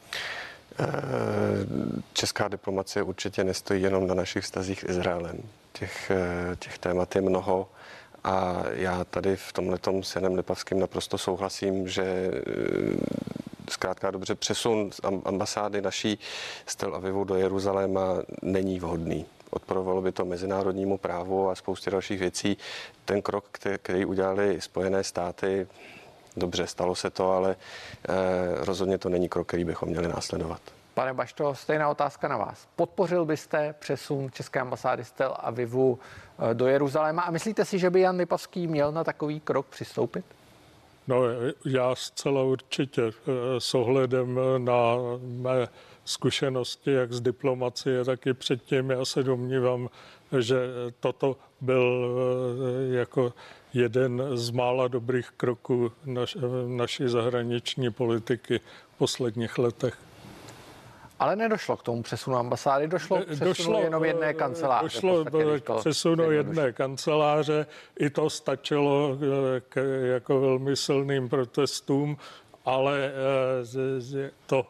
[0.78, 0.86] Eh,
[2.12, 5.38] česká diplomacie určitě nestojí jenom na našich vztazích s Izraelem.
[5.72, 6.10] Těch,
[6.58, 7.68] těch témat je mnoho
[8.24, 12.30] a já tady v tomhle s Janem Lipavským naprosto souhlasím, že
[13.70, 14.90] zkrátka dobře přesun
[15.24, 16.18] ambasády naší
[16.66, 22.20] z Tel Avivu do Jeruzaléma není vhodný odporovalo by to mezinárodnímu právu a spoustě dalších
[22.20, 22.56] věcí.
[23.04, 25.66] Ten krok, který, udělali Spojené státy,
[26.36, 27.56] Dobře, stalo se to, ale
[28.08, 28.14] eh,
[28.64, 30.60] rozhodně to není krok, který bychom měli následovat.
[30.94, 32.68] Pane Bašto, stejná otázka na vás.
[32.76, 35.98] Podpořil byste přesun České ambasády z Tel Avivu
[36.50, 40.24] eh, do Jeruzaléma a myslíte si, že by Jan Lipavský měl na takový krok přistoupit?
[41.08, 41.22] No,
[41.64, 43.12] já zcela určitě eh,
[43.58, 45.68] s ohledem na mé
[46.04, 48.90] zkušenosti jak z diplomacie, tak i předtím.
[48.90, 49.88] Já se domnívám,
[50.38, 50.56] že
[51.00, 52.16] toto byl
[52.90, 53.32] jako
[53.74, 56.36] jeden z mála dobrých kroků naš,
[56.66, 58.60] naší zahraniční politiky
[58.94, 59.98] v posledních letech.
[61.24, 64.84] Ale nedošlo k tomu přesunu ambasády, došlo k přesunu došlo, jenom jedné eh, kanceláře.
[64.84, 65.24] Došlo
[65.60, 67.66] k přesunu jedné kanceláře,
[67.98, 69.18] i to stačilo
[69.56, 69.76] eh, k,
[70.14, 72.16] jako velmi silným protestům,
[72.64, 73.12] ale
[74.16, 74.66] eh, to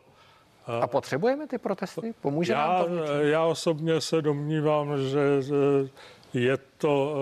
[0.67, 2.15] a potřebujeme ty protesty?
[2.21, 3.05] Pomůže já, nám to?
[3.23, 5.21] Já osobně se domnívám, že
[6.35, 7.15] je to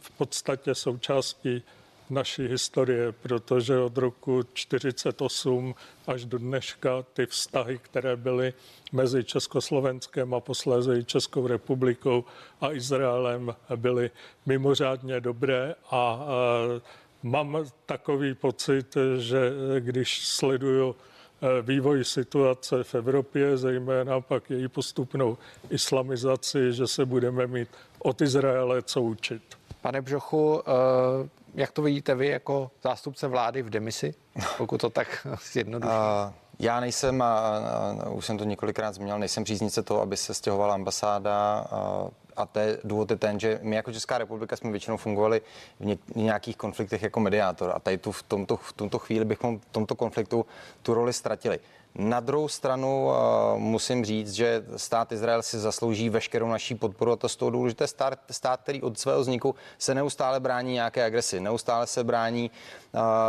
[0.00, 1.64] v podstatě součástí
[2.10, 5.74] naší historie, protože od roku 1948
[6.06, 8.52] až do dneška ty vztahy, které byly
[8.92, 12.24] mezi Československem a posléze i Českou republikou
[12.60, 14.10] a Izraelem, byly
[14.46, 16.26] mimořádně dobré a
[17.22, 25.38] mám takový pocit, že když sleduju eh, vývoj situace v Evropě, zejména pak její postupnou
[25.70, 29.59] islamizaci, že se budeme mít od Izraele co učit.
[29.82, 34.14] Pane Břochu, eh, jak to vidíte vy jako zástupce vlády v demisi,
[34.58, 35.94] pokud to tak zjednoduším?
[36.58, 37.24] Já nejsem,
[38.10, 42.78] už jsem to několikrát zmínil, nejsem příznice toho, aby se stěhovala ambasáda a, a je
[42.84, 45.40] důvod je ten, že my jako Česká republika jsme většinou fungovali
[45.80, 49.58] v, v nějakých konfliktech jako mediátor a tady tu v tomto, v tomto chvíli bychom
[49.58, 50.46] v tomto konfliktu
[50.82, 51.60] tu roli ztratili.
[51.94, 53.10] Na druhou stranu
[53.56, 57.86] musím říct, že stát Izrael si zaslouží veškerou naší podporu a to z toho důležité
[57.86, 62.50] stát, stát, který od svého vzniku se neustále brání nějaké agresi, neustále se brání,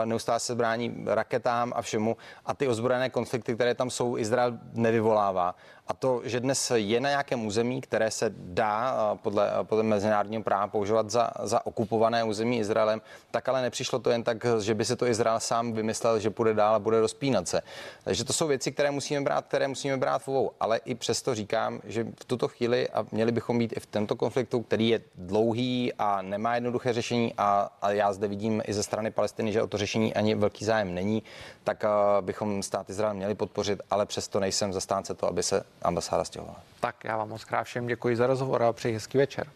[0.06, 5.56] neustále se brání raketám a všemu a ty ozbrojené konflikty, které tam jsou, Izrael nevyvolává.
[5.88, 10.68] A to, že dnes je na nějakém území, které se dá podle, podle mezinárodního práva
[10.68, 13.02] používat za, za okupované území Izraelem,
[13.32, 16.54] tak ale nepřišlo to jen tak, že by si to Izrael sám vymyslel, že půjde
[16.54, 17.62] dál a bude rozpínat se.
[18.04, 20.52] Takže to jsou věci, které musíme brát, které musíme brát v úvahu.
[20.60, 24.16] Ale i přesto říkám, že v tuto chvíli a měli bychom být i v tomto
[24.16, 28.84] konfliktu, který je dlouhý a nemá jednoduché řešení a, a já zde vidím i ze
[28.84, 31.24] strany Palestiny, že o to řešení ani velký zájem není,
[31.64, 36.24] tak uh, bychom stát Izrael měli podpořit, ale přesto nejsem zastánce to, aby se ambasáda
[36.24, 36.60] stěhovala.
[36.80, 39.48] Tak já vám moc krát všem děkuji za rozhovor a přeji hezký večer.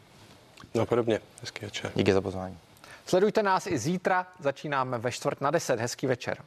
[0.74, 1.92] No podobně, hezký večer.
[1.96, 2.58] Díky za pozvání.
[3.06, 5.80] Sledujte nás i zítra, začínáme ve čtvrt na deset.
[5.80, 6.38] Hezký večer.